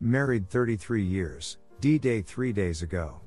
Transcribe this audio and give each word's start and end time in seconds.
Married 0.00 0.48
33 0.48 1.02
years, 1.02 1.58
D 1.80 1.98
Day 1.98 2.22
3 2.22 2.52
days 2.52 2.82
ago. 2.82 3.20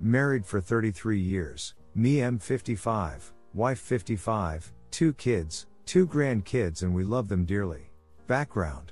Married 0.00 0.44
for 0.44 0.60
33 0.60 1.20
years, 1.20 1.74
me 1.94 2.20
M 2.20 2.36
55, 2.36 3.32
wife 3.54 3.78
55, 3.78 4.72
two 4.90 5.12
kids, 5.12 5.68
two 5.86 6.04
grandkids, 6.04 6.82
and 6.82 6.92
we 6.92 7.04
love 7.04 7.28
them 7.28 7.44
dearly. 7.44 7.92
Background 8.26 8.90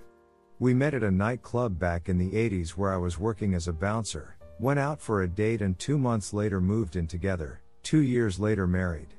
We 0.61 0.73
met 0.73 0.95
at 0.95 1.03
a 1.03 1.11
nightclub 1.11 1.77
back 1.77 2.09
in 2.09 2.19
the 2.19 2.31
80s 2.31 2.71
where 2.71 2.95
I 2.95 2.99
was 2.99 3.19
working 3.19 3.55
as 3.55 3.67
a 3.67 3.73
bouncer, 3.73 4.37
went 4.61 4.79
out 4.79 5.01
for 5.01 5.23
a 5.23 5.29
date, 5.29 5.63
and 5.63 5.77
two 5.77 5.99
months 5.99 6.33
later 6.33 6.61
moved 6.61 6.95
in 6.95 7.09
together, 7.09 7.63
two 7.83 8.03
years 8.03 8.39
later 8.39 8.69
married. 8.69 9.13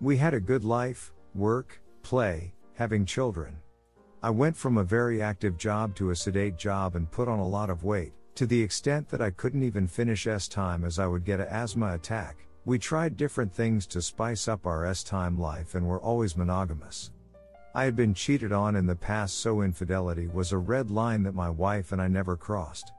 We 0.00 0.16
had 0.16 0.34
a 0.34 0.38
good 0.38 0.62
life, 0.62 1.12
work, 1.34 1.80
play, 2.04 2.54
having 2.74 3.04
children. 3.04 3.56
I 4.24 4.30
went 4.30 4.56
from 4.56 4.78
a 4.78 4.84
very 4.84 5.20
active 5.20 5.58
job 5.58 5.94
to 5.96 6.08
a 6.08 6.16
sedate 6.16 6.56
job 6.56 6.96
and 6.96 7.10
put 7.10 7.28
on 7.28 7.40
a 7.40 7.46
lot 7.46 7.68
of 7.68 7.84
weight, 7.84 8.14
to 8.36 8.46
the 8.46 8.62
extent 8.62 9.06
that 9.10 9.20
I 9.20 9.28
couldn't 9.28 9.64
even 9.64 9.86
finish 9.86 10.26
S 10.26 10.48
time 10.48 10.82
as 10.82 10.98
I 10.98 11.06
would 11.06 11.26
get 11.26 11.40
a 11.40 11.52
asthma 11.52 11.92
attack. 11.92 12.38
We 12.64 12.78
tried 12.78 13.18
different 13.18 13.52
things 13.52 13.86
to 13.88 14.00
spice 14.00 14.48
up 14.48 14.66
our 14.66 14.86
S 14.86 15.04
time 15.04 15.38
life 15.38 15.74
and 15.74 15.86
were 15.86 16.00
always 16.00 16.38
monogamous. 16.38 17.10
I 17.74 17.84
had 17.84 17.96
been 17.96 18.14
cheated 18.14 18.50
on 18.50 18.76
in 18.76 18.86
the 18.86 18.96
past, 18.96 19.40
so 19.40 19.60
infidelity 19.60 20.26
was 20.26 20.52
a 20.52 20.56
red 20.56 20.90
line 20.90 21.22
that 21.24 21.34
my 21.34 21.50
wife 21.50 21.92
and 21.92 22.00
I 22.00 22.08
never 22.08 22.34
crossed. 22.34 22.94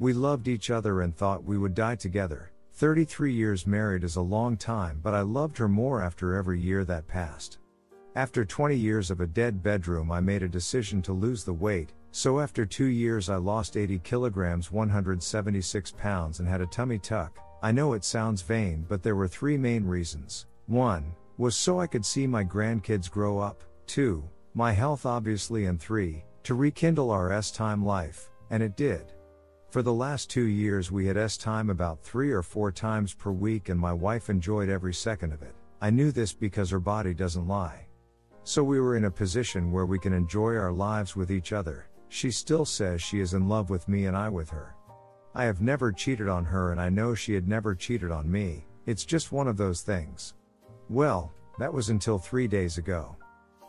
We 0.00 0.12
loved 0.12 0.48
each 0.48 0.70
other 0.70 1.02
and 1.02 1.16
thought 1.16 1.44
we 1.44 1.56
would 1.56 1.76
die 1.76 1.94
together. 1.94 2.50
33 2.72 3.32
years 3.32 3.64
married 3.64 4.02
is 4.02 4.16
a 4.16 4.20
long 4.20 4.56
time, 4.56 4.98
but 5.04 5.14
I 5.14 5.20
loved 5.20 5.56
her 5.58 5.68
more 5.68 6.02
after 6.02 6.34
every 6.34 6.58
year 6.58 6.84
that 6.84 7.06
passed. 7.06 7.58
After 8.16 8.44
20 8.44 8.76
years 8.76 9.10
of 9.10 9.20
a 9.20 9.26
dead 9.26 9.60
bedroom, 9.60 10.12
I 10.12 10.20
made 10.20 10.44
a 10.44 10.48
decision 10.48 11.02
to 11.02 11.12
lose 11.12 11.42
the 11.42 11.52
weight, 11.52 11.92
so 12.12 12.38
after 12.38 12.64
two 12.64 12.84
years, 12.84 13.28
I 13.28 13.36
lost 13.36 13.76
80 13.76 13.98
kilograms, 14.04 14.70
176 14.70 15.90
pounds, 15.98 16.38
and 16.38 16.46
had 16.46 16.60
a 16.60 16.66
tummy 16.66 17.00
tuck. 17.00 17.40
I 17.60 17.72
know 17.72 17.94
it 17.94 18.04
sounds 18.04 18.40
vain, 18.40 18.86
but 18.88 19.02
there 19.02 19.16
were 19.16 19.26
three 19.26 19.58
main 19.58 19.84
reasons. 19.84 20.46
1. 20.68 21.04
Was 21.38 21.56
so 21.56 21.80
I 21.80 21.88
could 21.88 22.06
see 22.06 22.28
my 22.28 22.44
grandkids 22.44 23.10
grow 23.10 23.40
up. 23.40 23.64
2. 23.88 24.22
My 24.54 24.70
health, 24.70 25.06
obviously, 25.06 25.64
and 25.64 25.80
3. 25.80 26.22
To 26.44 26.54
rekindle 26.54 27.10
our 27.10 27.32
S 27.32 27.50
time 27.50 27.84
life, 27.84 28.30
and 28.50 28.62
it 28.62 28.76
did. 28.76 29.12
For 29.70 29.82
the 29.82 29.92
last 29.92 30.30
two 30.30 30.46
years, 30.46 30.92
we 30.92 31.04
had 31.04 31.16
S 31.16 31.36
time 31.36 31.68
about 31.68 32.00
three 32.04 32.30
or 32.30 32.42
four 32.42 32.70
times 32.70 33.12
per 33.12 33.32
week, 33.32 33.70
and 33.70 33.80
my 33.80 33.92
wife 33.92 34.30
enjoyed 34.30 34.68
every 34.68 34.94
second 34.94 35.32
of 35.32 35.42
it. 35.42 35.56
I 35.80 35.90
knew 35.90 36.12
this 36.12 36.32
because 36.32 36.70
her 36.70 36.78
body 36.78 37.12
doesn't 37.12 37.48
lie. 37.48 37.88
So 38.46 38.62
we 38.62 38.78
were 38.78 38.96
in 38.96 39.06
a 39.06 39.10
position 39.10 39.72
where 39.72 39.86
we 39.86 39.98
can 39.98 40.12
enjoy 40.12 40.54
our 40.56 40.70
lives 40.70 41.16
with 41.16 41.30
each 41.30 41.54
other. 41.54 41.86
She 42.10 42.30
still 42.30 42.66
says 42.66 43.00
she 43.00 43.20
is 43.20 43.32
in 43.32 43.48
love 43.48 43.70
with 43.70 43.88
me 43.88 44.04
and 44.04 44.14
I 44.14 44.28
with 44.28 44.50
her. 44.50 44.76
I 45.34 45.44
have 45.44 45.62
never 45.62 45.90
cheated 45.90 46.28
on 46.28 46.44
her 46.44 46.70
and 46.70 46.78
I 46.80 46.90
know 46.90 47.14
she 47.14 47.32
had 47.32 47.48
never 47.48 47.74
cheated 47.74 48.10
on 48.10 48.30
me. 48.30 48.66
It's 48.84 49.06
just 49.06 49.32
one 49.32 49.48
of 49.48 49.56
those 49.56 49.80
things. 49.80 50.34
Well, 50.90 51.32
that 51.58 51.72
was 51.72 51.88
until 51.88 52.18
three 52.18 52.46
days 52.46 52.76
ago. 52.76 53.16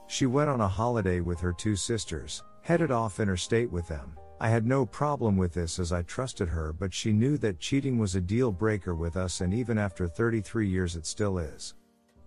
She 0.07 0.25
went 0.25 0.49
on 0.49 0.59
a 0.59 0.67
holiday 0.67 1.21
with 1.21 1.39
her 1.39 1.53
two 1.53 1.77
sisters, 1.77 2.43
headed 2.61 2.91
off 2.91 3.21
interstate 3.21 3.71
with 3.71 3.87
them. 3.87 4.17
I 4.41 4.49
had 4.49 4.65
no 4.65 4.85
problem 4.85 5.37
with 5.37 5.53
this 5.53 5.79
as 5.79 5.93
I 5.93 6.01
trusted 6.01 6.49
her, 6.49 6.73
but 6.73 6.93
she 6.93 7.13
knew 7.13 7.37
that 7.37 7.59
cheating 7.59 7.97
was 7.97 8.15
a 8.15 8.21
deal 8.21 8.51
breaker 8.51 8.93
with 8.93 9.15
us, 9.15 9.39
and 9.39 9.53
even 9.53 9.77
after 9.77 10.07
33 10.07 10.67
years, 10.67 10.97
it 10.97 11.05
still 11.05 11.37
is. 11.37 11.73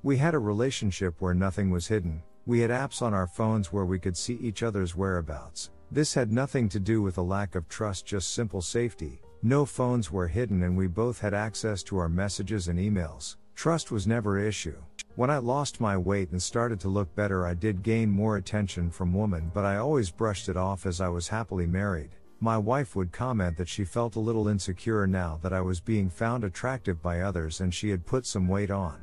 We 0.03 0.17
had 0.17 0.35
a 0.35 0.39
relationship 0.39 1.21
where 1.21 1.35
nothing 1.35 1.71
was 1.71 1.87
hidden, 1.87 2.23
we 2.49 2.61
had 2.61 2.71
apps 2.71 3.03
on 3.03 3.13
our 3.13 3.27
phones 3.27 3.75
where 3.75 3.85
we 3.85 3.99
could 3.99 4.17
see 4.17 4.39
each 4.41 4.63
other's 4.63 4.97
whereabouts. 4.97 5.69
This 5.91 6.15
had 6.15 6.33
nothing 6.33 6.67
to 6.71 6.81
do 6.81 7.03
with 7.03 7.19
a 7.19 7.23
lack 7.23 7.55
of 7.55 7.69
trust, 7.69 8.07
just 8.07 8.33
simple 8.33 8.63
safety. 8.63 9.21
No 9.43 9.67
phones 9.67 10.11
were 10.11 10.27
hidden 10.27 10.63
and 10.63 10.75
we 10.75 10.87
both 10.87 11.21
had 11.21 11.35
access 11.35 11.83
to 11.83 11.99
our 11.99 12.09
messages 12.09 12.69
and 12.69 12.79
emails. 12.79 13.37
Trust 13.55 13.91
was 13.91 14.07
never 14.07 14.39
an 14.39 14.47
issue. 14.47 14.79
When 15.17 15.29
I 15.29 15.37
lost 15.37 15.79
my 15.79 15.99
weight 15.99 16.31
and 16.31 16.43
started 16.43 16.81
to 16.81 16.89
look 16.89 17.15
better, 17.15 17.47
I 17.47 17.53
did 17.53 17.83
gain 17.83 18.11
more 18.11 18.39
attention 18.39 18.91
from 18.91 19.13
women, 19.13 19.51
but 19.53 19.67
I 19.67 19.77
always 19.77 20.11
brushed 20.11 20.49
it 20.49 20.57
off 20.57 20.87
as 20.87 21.03
I 21.03 21.09
was 21.09 21.29
happily 21.29 21.67
married. 21.67 22.17
My 22.41 22.57
wife 22.57 22.97
would 22.97 23.13
comment 23.13 23.59
that 23.59 23.69
she 23.69 23.85
felt 23.85 24.17
a 24.17 24.21
little 24.21 24.49
insecure 24.49 25.07
now 25.07 25.39
that 25.43 25.53
I 25.53 25.61
was 25.61 25.81
being 25.81 26.09
found 26.09 26.45
attractive 26.45 27.03
by 27.03 27.21
others 27.21 27.61
and 27.61 27.75
she 27.75 27.91
had 27.91 28.07
put 28.07 28.25
some 28.25 28.49
weight 28.49 28.71
on. 28.71 28.99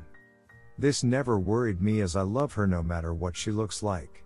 This 0.78 1.02
never 1.02 1.38
worried 1.38 1.80
me 1.80 2.00
as 2.00 2.16
I 2.16 2.22
love 2.22 2.52
her 2.54 2.66
no 2.66 2.82
matter 2.82 3.14
what 3.14 3.36
she 3.36 3.50
looks 3.50 3.82
like. 3.82 4.24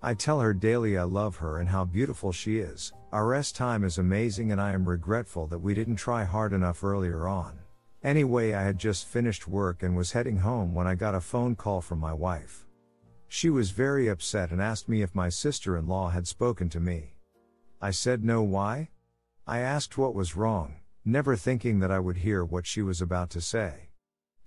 I 0.00 0.14
tell 0.14 0.40
her 0.40 0.54
daily 0.54 0.96
I 0.96 1.02
love 1.02 1.36
her 1.36 1.58
and 1.58 1.68
how 1.68 1.84
beautiful 1.84 2.30
she 2.30 2.58
is. 2.58 2.92
Our 3.12 3.34
S 3.34 3.50
time 3.50 3.82
is 3.82 3.98
amazing 3.98 4.52
and 4.52 4.60
I 4.60 4.72
am 4.72 4.88
regretful 4.88 5.48
that 5.48 5.58
we 5.58 5.74
didn't 5.74 5.96
try 5.96 6.22
hard 6.22 6.52
enough 6.52 6.84
earlier 6.84 7.26
on. 7.26 7.58
Anyway, 8.04 8.52
I 8.52 8.62
had 8.62 8.78
just 8.78 9.08
finished 9.08 9.48
work 9.48 9.82
and 9.82 9.96
was 9.96 10.12
heading 10.12 10.36
home 10.36 10.72
when 10.72 10.86
I 10.86 10.94
got 10.94 11.16
a 11.16 11.20
phone 11.20 11.56
call 11.56 11.80
from 11.80 11.98
my 11.98 12.12
wife. 12.12 12.64
She 13.26 13.50
was 13.50 13.72
very 13.72 14.06
upset 14.06 14.52
and 14.52 14.62
asked 14.62 14.88
me 14.88 15.02
if 15.02 15.16
my 15.16 15.28
sister 15.28 15.76
in 15.76 15.88
law 15.88 16.10
had 16.10 16.28
spoken 16.28 16.68
to 16.70 16.80
me. 16.80 17.14
I 17.82 17.90
said 17.90 18.24
no, 18.24 18.42
why? 18.42 18.90
I 19.48 19.58
asked 19.58 19.98
what 19.98 20.14
was 20.14 20.36
wrong, 20.36 20.76
never 21.04 21.34
thinking 21.34 21.80
that 21.80 21.90
I 21.90 21.98
would 21.98 22.18
hear 22.18 22.44
what 22.44 22.66
she 22.66 22.82
was 22.82 23.02
about 23.02 23.30
to 23.30 23.40
say. 23.40 23.87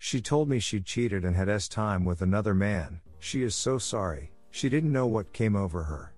She 0.04 0.20
told 0.20 0.50
me 0.50 0.58
she 0.58 0.82
cheated 0.82 1.24
and 1.24 1.36
had 1.36 1.48
S 1.48 1.68
time 1.68 2.06
with 2.06 2.24
another 2.24 2.56
man. 2.56 3.02
She 3.20 3.44
is 3.44 3.54
so 3.54 3.78
sorry. 3.78 4.32
She 4.50 4.68
didn't 4.68 4.92
know 4.92 5.06
what 5.06 5.32
came 5.32 5.56
over 5.56 5.84
her. 5.84 6.16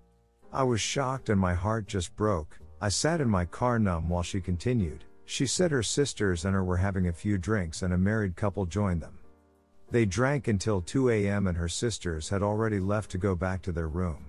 I 0.54 0.64
was 0.64 0.80
shocked 0.80 1.28
and 1.28 1.38
my 1.38 1.54
heart 1.54 1.86
just 1.86 2.16
broke. 2.16 2.58
I 2.80 2.88
sat 2.88 3.20
in 3.20 3.28
my 3.28 3.44
car 3.44 3.80
numb 3.80 4.08
while 4.08 4.24
she 4.24 4.40
continued. 4.40 5.04
She 5.26 5.46
said 5.46 5.70
her 5.72 5.84
sisters 5.84 6.46
and 6.46 6.54
her 6.54 6.64
were 6.64 6.78
having 6.78 7.10
a 7.10 7.14
few 7.14 7.38
drinks 7.38 7.82
and 7.82 7.94
a 7.94 7.98
married 7.98 8.38
couple 8.38 8.66
joined 8.66 9.02
them. 9.02 9.20
They 9.92 10.06
drank 10.06 10.48
until 10.48 10.80
2 10.80 11.10
a.m. 11.10 11.48
and 11.48 11.58
her 11.58 11.68
sisters 11.68 12.30
had 12.30 12.42
already 12.42 12.80
left 12.80 13.12
to 13.12 13.18
go 13.18 13.36
back 13.36 13.62
to 13.64 13.74
their 13.74 13.90
room. 13.90 14.28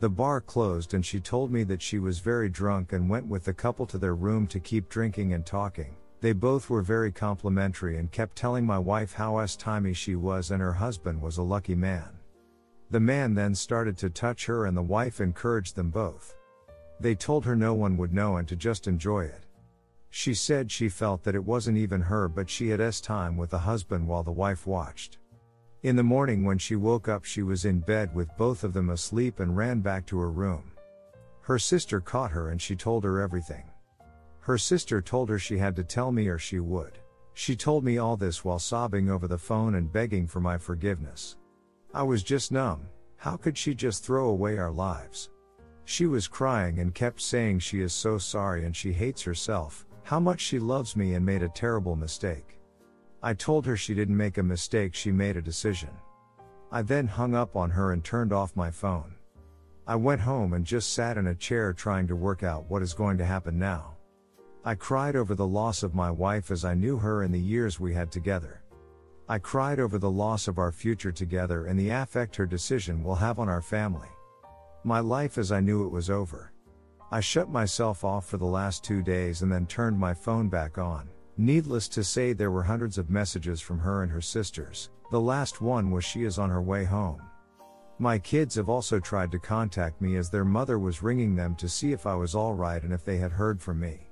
The 0.00 0.10
bar 0.10 0.42
closed 0.42 0.92
and 0.92 1.04
she 1.04 1.18
told 1.18 1.50
me 1.50 1.64
that 1.64 1.80
she 1.80 1.98
was 1.98 2.18
very 2.18 2.50
drunk 2.50 2.92
and 2.92 3.08
went 3.08 3.26
with 3.26 3.44
the 3.44 3.54
couple 3.54 3.86
to 3.86 3.96
their 3.96 4.14
room 4.14 4.46
to 4.48 4.60
keep 4.60 4.90
drinking 4.90 5.32
and 5.32 5.46
talking. 5.46 5.96
They 6.22 6.32
both 6.32 6.70
were 6.70 6.82
very 6.82 7.10
complimentary 7.10 7.98
and 7.98 8.08
kept 8.08 8.36
telling 8.36 8.64
my 8.64 8.78
wife 8.78 9.12
how 9.12 9.38
s-timey 9.38 9.92
she 9.92 10.14
was 10.14 10.52
and 10.52 10.62
her 10.62 10.74
husband 10.74 11.20
was 11.20 11.36
a 11.36 11.42
lucky 11.42 11.74
man. 11.74 12.10
The 12.90 13.00
man 13.00 13.34
then 13.34 13.56
started 13.56 13.98
to 13.98 14.08
touch 14.08 14.46
her 14.46 14.66
and 14.66 14.76
the 14.76 14.82
wife 14.82 15.20
encouraged 15.20 15.74
them 15.74 15.90
both. 15.90 16.36
They 17.00 17.16
told 17.16 17.44
her 17.44 17.56
no 17.56 17.74
one 17.74 17.96
would 17.96 18.14
know 18.14 18.36
and 18.36 18.46
to 18.46 18.54
just 18.54 18.86
enjoy 18.86 19.24
it. 19.24 19.46
She 20.10 20.32
said 20.32 20.70
she 20.70 20.88
felt 20.88 21.24
that 21.24 21.34
it 21.34 21.44
wasn't 21.44 21.78
even 21.78 22.02
her 22.02 22.28
but 22.28 22.48
she 22.48 22.68
had 22.68 22.80
s 22.80 23.00
time 23.00 23.36
with 23.36 23.50
the 23.50 23.58
husband 23.58 24.06
while 24.06 24.22
the 24.22 24.30
wife 24.30 24.64
watched. 24.64 25.18
In 25.82 25.96
the 25.96 26.04
morning 26.04 26.44
when 26.44 26.58
she 26.58 26.76
woke 26.76 27.08
up 27.08 27.24
she 27.24 27.42
was 27.42 27.64
in 27.64 27.80
bed 27.80 28.14
with 28.14 28.36
both 28.38 28.62
of 28.62 28.74
them 28.74 28.90
asleep 28.90 29.40
and 29.40 29.56
ran 29.56 29.80
back 29.80 30.06
to 30.06 30.20
her 30.20 30.30
room. 30.30 30.70
Her 31.40 31.58
sister 31.58 31.98
caught 32.00 32.30
her 32.30 32.50
and 32.50 32.62
she 32.62 32.76
told 32.76 33.02
her 33.02 33.20
everything. 33.20 33.71
Her 34.42 34.58
sister 34.58 35.00
told 35.00 35.28
her 35.28 35.38
she 35.38 35.56
had 35.56 35.76
to 35.76 35.84
tell 35.84 36.10
me 36.10 36.26
or 36.26 36.36
she 36.36 36.58
would. 36.58 36.98
She 37.32 37.54
told 37.54 37.84
me 37.84 37.98
all 37.98 38.16
this 38.16 38.44
while 38.44 38.58
sobbing 38.58 39.08
over 39.08 39.28
the 39.28 39.38
phone 39.38 39.76
and 39.76 39.92
begging 39.92 40.26
for 40.26 40.40
my 40.40 40.58
forgiveness. 40.58 41.36
I 41.94 42.02
was 42.02 42.24
just 42.24 42.50
numb. 42.50 42.88
How 43.16 43.36
could 43.36 43.56
she 43.56 43.72
just 43.72 44.04
throw 44.04 44.30
away 44.30 44.58
our 44.58 44.72
lives? 44.72 45.30
She 45.84 46.06
was 46.06 46.26
crying 46.26 46.80
and 46.80 46.92
kept 46.92 47.20
saying 47.20 47.60
she 47.60 47.82
is 47.82 47.92
so 47.92 48.18
sorry 48.18 48.64
and 48.64 48.74
she 48.74 48.92
hates 48.92 49.22
herself, 49.22 49.86
how 50.02 50.18
much 50.18 50.40
she 50.40 50.58
loves 50.58 50.96
me 50.96 51.14
and 51.14 51.24
made 51.24 51.44
a 51.44 51.48
terrible 51.48 51.94
mistake. 51.94 52.58
I 53.22 53.34
told 53.34 53.64
her 53.66 53.76
she 53.76 53.94
didn't 53.94 54.16
make 54.16 54.38
a 54.38 54.42
mistake, 54.42 54.92
she 54.92 55.12
made 55.12 55.36
a 55.36 55.42
decision. 55.42 55.90
I 56.72 56.82
then 56.82 57.06
hung 57.06 57.36
up 57.36 57.54
on 57.54 57.70
her 57.70 57.92
and 57.92 58.02
turned 58.02 58.32
off 58.32 58.56
my 58.56 58.72
phone. 58.72 59.14
I 59.86 59.94
went 59.94 60.20
home 60.20 60.52
and 60.52 60.64
just 60.64 60.94
sat 60.94 61.16
in 61.16 61.28
a 61.28 61.34
chair 61.34 61.72
trying 61.72 62.08
to 62.08 62.16
work 62.16 62.42
out 62.42 62.68
what 62.68 62.82
is 62.82 62.92
going 62.92 63.18
to 63.18 63.24
happen 63.24 63.56
now. 63.56 63.94
I 64.64 64.76
cried 64.76 65.16
over 65.16 65.34
the 65.34 65.46
loss 65.46 65.82
of 65.82 65.92
my 65.92 66.08
wife 66.08 66.52
as 66.52 66.64
I 66.64 66.74
knew 66.74 66.96
her 66.96 67.24
in 67.24 67.32
the 67.32 67.40
years 67.40 67.80
we 67.80 67.92
had 67.94 68.12
together. 68.12 68.62
I 69.28 69.38
cried 69.38 69.80
over 69.80 69.98
the 69.98 70.10
loss 70.10 70.46
of 70.46 70.58
our 70.58 70.70
future 70.70 71.10
together 71.10 71.66
and 71.66 71.76
the 71.76 71.88
affect 71.88 72.36
her 72.36 72.46
decision 72.46 73.02
will 73.02 73.16
have 73.16 73.40
on 73.40 73.48
our 73.48 73.60
family. 73.60 74.06
My 74.84 75.00
life 75.00 75.36
as 75.36 75.50
I 75.50 75.58
knew 75.58 75.84
it 75.84 75.90
was 75.90 76.10
over. 76.10 76.52
I 77.10 77.18
shut 77.18 77.50
myself 77.50 78.04
off 78.04 78.26
for 78.26 78.36
the 78.36 78.44
last 78.44 78.84
two 78.84 79.02
days 79.02 79.42
and 79.42 79.50
then 79.50 79.66
turned 79.66 79.98
my 79.98 80.14
phone 80.14 80.48
back 80.48 80.78
on. 80.78 81.08
Needless 81.36 81.88
to 81.88 82.04
say, 82.04 82.32
there 82.32 82.52
were 82.52 82.62
hundreds 82.62 82.98
of 82.98 83.10
messages 83.10 83.60
from 83.60 83.80
her 83.80 84.04
and 84.04 84.12
her 84.12 84.20
sisters. 84.20 84.90
The 85.10 85.20
last 85.20 85.60
one 85.60 85.90
was 85.90 86.04
she 86.04 86.22
is 86.22 86.38
on 86.38 86.50
her 86.50 86.62
way 86.62 86.84
home. 86.84 87.20
My 87.98 88.16
kids 88.16 88.54
have 88.54 88.68
also 88.68 89.00
tried 89.00 89.32
to 89.32 89.40
contact 89.40 90.00
me 90.00 90.14
as 90.14 90.30
their 90.30 90.44
mother 90.44 90.78
was 90.78 91.02
ringing 91.02 91.34
them 91.34 91.56
to 91.56 91.68
see 91.68 91.92
if 91.92 92.06
I 92.06 92.14
was 92.14 92.36
alright 92.36 92.84
and 92.84 92.92
if 92.92 93.04
they 93.04 93.16
had 93.16 93.32
heard 93.32 93.60
from 93.60 93.80
me. 93.80 94.11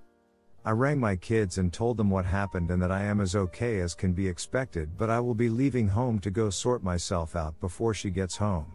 I 0.65 0.73
rang 0.73 0.99
my 0.99 1.17
kids 1.17 1.59
and 1.59 1.73
told 1.73 1.97
them 1.97 2.11
what 2.11 2.25
happened 2.25 2.71
and 2.71 2.83
that 2.83 2.93
I 2.93 3.03
am 3.03 3.21
as 3.21 3.35
okay 3.35 3.81
as 3.81 3.95
can 3.95 4.13
be 4.13 4.29
expected, 4.29 4.97
but 4.99 5.11
I 5.11 5.21
will 5.21 5.35
be 5.35 5.49
leaving 5.49 5.89
home 5.89 6.19
to 6.21 6.31
go 6.31 6.51
sort 6.51 6.83
myself 6.83 7.35
out 7.37 7.59
before 7.61 7.95
she 7.95 8.11
gets 8.11 8.37
home. 8.37 8.73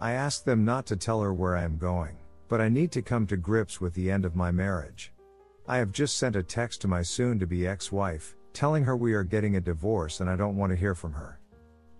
I 0.00 0.12
asked 0.12 0.44
them 0.44 0.64
not 0.64 0.86
to 0.86 0.96
tell 0.96 1.20
her 1.20 1.34
where 1.34 1.56
I 1.56 1.64
am 1.64 1.76
going 1.76 2.16
but 2.50 2.60
I 2.60 2.68
need 2.68 2.90
to 2.92 3.00
come 3.00 3.28
to 3.28 3.36
grips 3.36 3.80
with 3.80 3.94
the 3.94 4.10
end 4.10 4.24
of 4.24 4.34
my 4.34 4.50
marriage. 4.50 5.12
I 5.68 5.76
have 5.76 5.92
just 5.92 6.16
sent 6.16 6.34
a 6.34 6.42
text 6.42 6.80
to 6.80 6.88
my 6.88 7.00
soon 7.00 7.38
to 7.38 7.46
be 7.46 7.64
ex 7.64 7.92
wife, 7.92 8.34
telling 8.52 8.82
her 8.82 8.96
we 8.96 9.14
are 9.14 9.22
getting 9.22 9.54
a 9.54 9.60
divorce 9.60 10.18
and 10.18 10.28
I 10.28 10.34
don't 10.34 10.56
want 10.56 10.70
to 10.70 10.76
hear 10.76 10.96
from 10.96 11.12
her. 11.12 11.38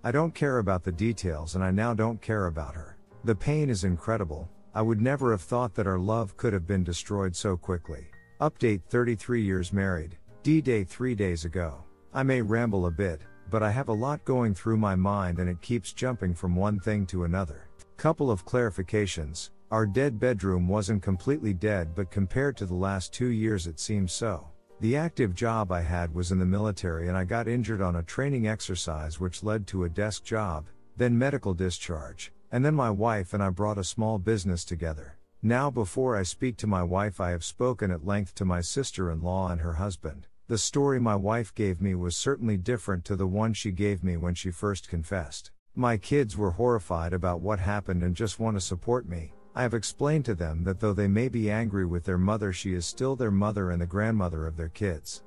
I 0.03 0.11
don't 0.11 0.35
care 0.35 0.59
about 0.59 0.83
the 0.83 0.91
details 0.91 1.55
and 1.55 1.63
I 1.63 1.71
now 1.71 1.95
don't 1.95 2.21
care 2.21 2.47
about 2.47 2.75
her. 2.75 2.99
The 3.23 3.35
pain 3.35 3.71
is 3.71 3.85
incredible, 3.85 4.51
I 4.75 4.83
would 4.83 5.01
never 5.01 5.31
have 5.31 5.41
thought 5.41 5.73
that 5.77 5.87
our 5.87 6.01
love 6.01 6.37
could 6.37 6.53
have 6.53 6.67
been 6.67 6.83
destroyed 6.83 7.37
so 7.37 7.57
quickly. 7.57 8.10
Update 8.41 8.81
33 8.89 9.43
years 9.43 9.71
married, 9.71 10.17
D 10.43 10.63
Day 10.63 10.83
3 10.83 11.15
days 11.15 11.45
ago. 11.45 11.85
I 12.15 12.23
may 12.23 12.41
ramble 12.41 12.87
a 12.87 12.91
bit, 12.91 13.21
but 13.51 13.63
I 13.63 13.71
have 13.71 13.89
a 13.89 13.93
lot 13.93 14.25
going 14.25 14.55
through 14.55 14.79
my 14.79 14.95
mind 14.95 15.41
and 15.41 15.51
it 15.51 15.61
keeps 15.61 15.93
jumping 15.93 16.35
from 16.35 16.57
one 16.57 16.81
thing 16.81 17.05
to 17.09 17.25
another. 17.25 17.69
Couple 17.99 18.31
of 18.31 18.47
clarifications. 18.47 19.51
Our 19.71 19.85
dead 19.85 20.19
bedroom 20.19 20.69
wasn't 20.69 21.03
completely 21.03 21.53
dead, 21.53 21.95
but 21.95 22.11
compared 22.11 22.57
to 22.57 22.65
the 22.65 22.75
last 22.75 23.13
two 23.13 23.29
years, 23.29 23.67
it 23.67 23.79
seems 23.79 24.11
so. 24.15 24.49
The 24.81 24.97
active 24.97 25.35
job 25.35 25.71
I 25.71 25.83
had 25.83 26.15
was 26.15 26.33
in 26.33 26.39
the 26.39 26.47
military, 26.47 27.09
and 27.09 27.19
I 27.19 27.25
got 27.25 27.47
injured 27.47 27.83
on 27.83 27.97
a 27.97 28.03
training 28.03 28.49
exercise, 28.49 29.21
which 29.21 29.43
led 29.43 29.67
to 29.67 29.85
a 29.85 29.91
desk 29.91 30.25
job, 30.25 30.65
then 30.97 31.19
medical 31.19 31.53
discharge, 31.53 32.33
and 32.51 32.65
then 32.65 32.75
my 32.75 32.89
wife 32.89 33.35
and 33.35 33.43
I 33.43 33.51
brought 33.51 33.77
a 33.77 33.85
small 33.85 34.19
business 34.19 34.65
together. 34.65 35.19
Now, 35.43 35.71
before 35.71 36.17
I 36.17 36.23
speak 36.23 36.57
to 36.59 36.67
my 36.67 36.83
wife, 36.83 37.21
I 37.21 37.31
have 37.31 37.45
spoken 37.45 37.91
at 37.91 38.05
length 38.05 38.35
to 38.37 38.45
my 38.45 38.61
sister 38.61 39.11
in 39.11 39.23
law 39.23 39.51
and 39.51 39.61
her 39.61 39.75
husband. 39.75 40.27
The 40.49 40.59
story 40.59 41.01
my 41.01 41.17
wife 41.17 41.55
gave 41.55 41.81
me 41.81 41.95
was 41.95 42.17
certainly 42.17 42.57
different 42.57 43.05
to 43.07 43.17
the 43.17 43.27
one 43.27 43.55
she 43.55 43.73
gave 43.73 44.05
me 44.05 44.17
when 44.17 44.35
she 44.35 44.51
first 44.51 44.89
confessed. 44.89 45.51
My 45.75 45.97
kids 45.97 46.37
were 46.37 46.51
horrified 46.51 47.13
about 47.13 47.41
what 47.41 47.61
happened 47.61 48.03
and 48.03 48.15
just 48.15 48.39
want 48.39 48.57
to 48.57 48.61
support 48.61 49.09
me, 49.09 49.33
I 49.55 49.63
have 49.63 49.75
explained 49.75 50.25
to 50.27 50.35
them 50.35 50.63
that 50.65 50.79
though 50.79 50.93
they 50.93 51.09
may 51.09 51.29
be 51.29 51.51
angry 51.51 51.85
with 51.85 52.05
their 52.05 52.19
mother, 52.19 52.53
she 52.53 52.73
is 52.73 52.87
still 52.87 53.17
their 53.17 53.33
mother 53.33 53.71
and 53.71 53.83
the 53.83 53.87
grandmother 53.87 54.47
of 54.47 54.57
their 54.57 54.69
kids. 54.69 55.25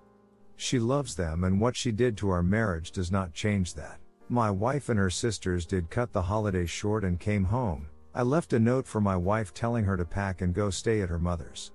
She 0.56 0.80
loves 0.80 1.16
them, 1.16 1.44
and 1.44 1.60
what 1.60 1.76
she 1.76 1.92
did 1.92 2.16
to 2.18 2.30
our 2.30 2.44
marriage 2.44 2.92
does 2.92 3.12
not 3.12 3.34
change 3.34 3.74
that. 3.74 4.00
My 4.30 4.50
wife 4.50 4.88
and 4.88 4.98
her 4.98 5.10
sisters 5.10 5.66
did 5.66 5.90
cut 5.90 6.14
the 6.14 6.22
holiday 6.22 6.66
short 6.66 7.04
and 7.04 7.20
came 7.20 7.44
home. 7.44 7.88
I 8.16 8.22
left 8.22 8.54
a 8.54 8.60
note 8.60 8.86
for 8.86 9.02
my 9.02 9.16
wife 9.16 9.56
telling 9.56 9.86
her 9.86 9.98
to 9.98 10.06
pack 10.06 10.42
and 10.42 10.54
go 10.54 10.70
stay 10.70 11.02
at 11.02 11.10
her 11.10 11.18
mother's. 11.18 11.72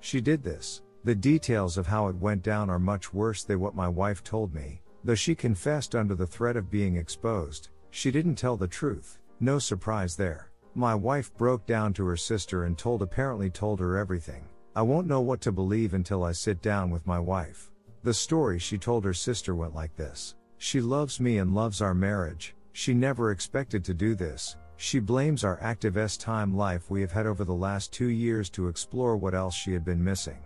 She 0.00 0.20
did 0.20 0.42
this. 0.42 0.82
The 1.04 1.14
details 1.14 1.78
of 1.78 1.86
how 1.86 2.08
it 2.08 2.16
went 2.16 2.42
down 2.42 2.68
are 2.68 2.78
much 2.78 3.14
worse 3.14 3.44
than 3.44 3.60
what 3.60 3.74
my 3.74 3.88
wife 3.88 4.22
told 4.22 4.54
me. 4.54 4.82
Though 5.04 5.14
she 5.14 5.34
confessed 5.34 5.94
under 5.94 6.14
the 6.14 6.26
threat 6.26 6.56
of 6.56 6.70
being 6.70 6.96
exposed, 6.96 7.70
she 7.90 8.10
didn't 8.10 8.34
tell 8.34 8.58
the 8.58 8.68
truth. 8.68 9.18
No 9.40 9.58
surprise 9.58 10.16
there. 10.16 10.50
My 10.74 10.94
wife 10.94 11.34
broke 11.34 11.64
down 11.66 11.94
to 11.94 12.04
her 12.04 12.16
sister 12.16 12.64
and 12.64 12.76
told 12.76 13.00
apparently 13.00 13.48
told 13.48 13.80
her 13.80 13.96
everything. 13.96 14.44
I 14.76 14.82
won't 14.82 15.06
know 15.06 15.22
what 15.22 15.40
to 15.42 15.52
believe 15.52 15.94
until 15.94 16.22
I 16.22 16.32
sit 16.32 16.60
down 16.60 16.90
with 16.90 17.06
my 17.06 17.18
wife. 17.18 17.70
The 18.02 18.14
story 18.14 18.58
she 18.58 18.76
told 18.76 19.04
her 19.06 19.14
sister 19.14 19.54
went 19.54 19.74
like 19.74 19.96
this. 19.96 20.34
She 20.58 20.82
loves 20.82 21.20
me 21.20 21.38
and 21.38 21.54
loves 21.54 21.80
our 21.80 21.94
marriage. 21.94 22.54
She 22.72 22.92
never 22.92 23.30
expected 23.30 23.82
to 23.86 23.94
do 23.94 24.14
this. 24.14 24.56
She 24.82 24.98
blames 24.98 25.44
our 25.44 25.58
active 25.60 25.98
S 25.98 26.16
time 26.16 26.56
life 26.56 26.90
we 26.90 27.02
have 27.02 27.12
had 27.12 27.26
over 27.26 27.44
the 27.44 27.52
last 27.52 27.92
two 27.92 28.08
years 28.08 28.48
to 28.50 28.68
explore 28.68 29.14
what 29.14 29.34
else 29.34 29.54
she 29.54 29.74
had 29.74 29.84
been 29.84 30.02
missing. 30.02 30.38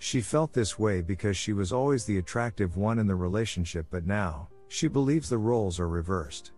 She 0.00 0.20
felt 0.20 0.52
this 0.52 0.76
way 0.76 1.02
because 1.02 1.36
she 1.36 1.52
was 1.52 1.72
always 1.72 2.04
the 2.04 2.18
attractive 2.18 2.76
one 2.76 2.98
in 2.98 3.06
the 3.06 3.14
relationship, 3.14 3.86
but 3.88 4.08
now, 4.08 4.48
she 4.66 4.88
believes 4.88 5.28
the 5.28 5.38
roles 5.38 5.78
are 5.78 5.88
reversed. 5.88 6.50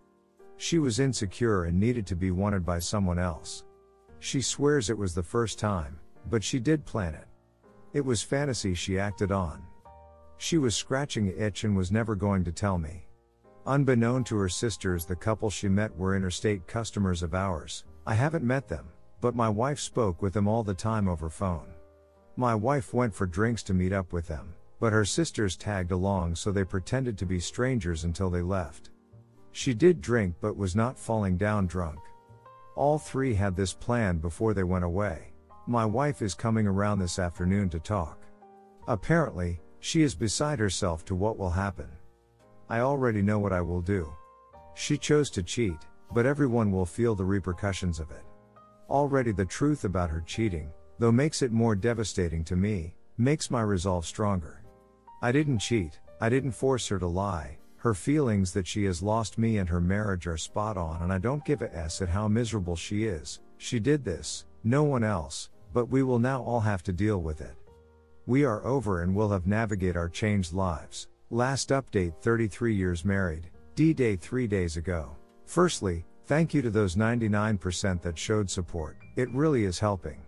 She 0.56 0.78
was 0.78 1.00
insecure 1.00 1.64
and 1.64 1.78
needed 1.78 2.06
to 2.06 2.16
be 2.16 2.30
wanted 2.30 2.64
by 2.64 2.78
someone 2.78 3.18
else. 3.18 3.64
She 4.18 4.40
swears 4.40 4.88
it 4.88 4.96
was 4.96 5.14
the 5.14 5.22
first 5.22 5.58
time, 5.58 6.00
but 6.30 6.42
she 6.42 6.58
did 6.58 6.86
plan 6.86 7.12
it. 7.12 7.26
It 7.92 8.06
was 8.06 8.22
fantasy 8.22 8.72
she 8.72 8.98
acted 8.98 9.30
on. 9.30 9.62
She 10.38 10.56
was 10.56 10.74
scratching 10.74 11.28
an 11.28 11.38
itch 11.38 11.64
and 11.64 11.76
was 11.76 11.92
never 11.92 12.14
going 12.14 12.42
to 12.44 12.52
tell 12.52 12.78
me. 12.78 13.06
Unbeknown 13.64 14.24
to 14.24 14.36
her 14.38 14.48
sisters, 14.48 15.04
the 15.04 15.14
couple 15.14 15.48
she 15.48 15.68
met 15.68 15.96
were 15.96 16.16
interstate 16.16 16.66
customers 16.66 17.22
of 17.22 17.32
ours. 17.32 17.84
I 18.04 18.14
haven't 18.14 18.44
met 18.44 18.66
them, 18.66 18.88
but 19.20 19.36
my 19.36 19.48
wife 19.48 19.78
spoke 19.78 20.20
with 20.20 20.32
them 20.32 20.48
all 20.48 20.64
the 20.64 20.74
time 20.74 21.06
over 21.06 21.30
phone. 21.30 21.68
My 22.36 22.56
wife 22.56 22.92
went 22.92 23.14
for 23.14 23.24
drinks 23.24 23.62
to 23.64 23.74
meet 23.74 23.92
up 23.92 24.12
with 24.12 24.26
them, 24.26 24.54
but 24.80 24.92
her 24.92 25.04
sisters 25.04 25.54
tagged 25.54 25.92
along 25.92 26.34
so 26.34 26.50
they 26.50 26.64
pretended 26.64 27.16
to 27.18 27.26
be 27.26 27.38
strangers 27.38 28.02
until 28.02 28.30
they 28.30 28.42
left. 28.42 28.90
She 29.52 29.74
did 29.74 30.00
drink 30.00 30.34
but 30.40 30.56
was 30.56 30.74
not 30.74 30.98
falling 30.98 31.36
down 31.36 31.68
drunk. 31.68 32.00
All 32.74 32.98
three 32.98 33.34
had 33.34 33.54
this 33.54 33.74
planned 33.74 34.22
before 34.22 34.54
they 34.54 34.64
went 34.64 34.84
away. 34.84 35.34
My 35.68 35.84
wife 35.84 36.20
is 36.20 36.34
coming 36.34 36.66
around 36.66 36.98
this 36.98 37.20
afternoon 37.20 37.68
to 37.68 37.78
talk. 37.78 38.24
Apparently, 38.88 39.60
she 39.78 40.02
is 40.02 40.16
beside 40.16 40.58
herself 40.58 41.04
to 41.04 41.14
what 41.14 41.38
will 41.38 41.50
happen. 41.50 41.88
I 42.68 42.80
already 42.80 43.22
know 43.22 43.38
what 43.38 43.52
I 43.52 43.60
will 43.60 43.80
do. 43.80 44.12
She 44.74 44.96
chose 44.96 45.30
to 45.30 45.42
cheat, 45.42 45.78
but 46.14 46.26
everyone 46.26 46.70
will 46.70 46.86
feel 46.86 47.14
the 47.14 47.24
repercussions 47.24 48.00
of 48.00 48.10
it. 48.10 48.24
Already 48.88 49.32
the 49.32 49.44
truth 49.44 49.84
about 49.84 50.10
her 50.10 50.22
cheating, 50.26 50.70
though 50.98 51.12
makes 51.12 51.42
it 51.42 51.52
more 51.52 51.74
devastating 51.74 52.44
to 52.44 52.56
me, 52.56 52.94
makes 53.18 53.50
my 53.50 53.62
resolve 53.62 54.06
stronger. 54.06 54.62
I 55.20 55.32
didn't 55.32 55.58
cheat, 55.58 56.00
I 56.20 56.28
didn't 56.28 56.52
force 56.52 56.88
her 56.88 56.98
to 56.98 57.06
lie, 57.06 57.58
her 57.76 57.94
feelings 57.94 58.52
that 58.52 58.66
she 58.66 58.84
has 58.84 59.02
lost 59.02 59.38
me 59.38 59.58
and 59.58 59.68
her 59.68 59.80
marriage 59.80 60.26
are 60.26 60.36
spot 60.36 60.76
on, 60.76 61.02
and 61.02 61.12
I 61.12 61.18
don't 61.18 61.44
give 61.44 61.62
a 61.62 61.76
s 61.76 62.00
at 62.00 62.08
how 62.08 62.28
miserable 62.28 62.76
she 62.76 63.04
is. 63.04 63.40
She 63.58 63.80
did 63.80 64.04
this, 64.04 64.46
no 64.62 64.84
one 64.84 65.02
else, 65.02 65.50
but 65.72 65.86
we 65.86 66.02
will 66.02 66.18
now 66.18 66.42
all 66.42 66.60
have 66.60 66.82
to 66.84 66.92
deal 66.92 67.20
with 67.20 67.40
it. 67.40 67.56
We 68.26 68.44
are 68.44 68.64
over 68.64 69.02
and 69.02 69.14
will 69.14 69.30
have 69.30 69.48
navigate 69.48 69.96
our 69.96 70.08
changed 70.08 70.52
lives. 70.52 71.08
Last 71.32 71.70
update 71.70 72.12
33 72.20 72.74
years 72.74 73.06
married, 73.06 73.48
D 73.74 73.94
Day 73.94 74.16
3 74.16 74.46
days 74.46 74.76
ago. 74.76 75.16
Firstly, 75.46 76.04
thank 76.26 76.52
you 76.52 76.60
to 76.60 76.68
those 76.68 76.94
99% 76.94 78.02
that 78.02 78.18
showed 78.18 78.50
support, 78.50 78.98
it 79.16 79.32
really 79.32 79.64
is 79.64 79.78
helping. 79.78 80.20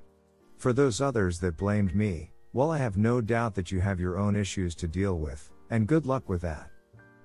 For 0.56 0.72
those 0.72 1.02
others 1.02 1.38
that 1.40 1.58
blamed 1.58 1.94
me, 1.94 2.30
well, 2.54 2.70
I 2.70 2.78
have 2.78 2.96
no 2.96 3.20
doubt 3.20 3.54
that 3.54 3.70
you 3.70 3.82
have 3.82 4.00
your 4.00 4.18
own 4.18 4.34
issues 4.34 4.74
to 4.76 4.88
deal 4.88 5.18
with, 5.18 5.50
and 5.68 5.86
good 5.86 6.06
luck 6.06 6.26
with 6.30 6.40
that. 6.40 6.70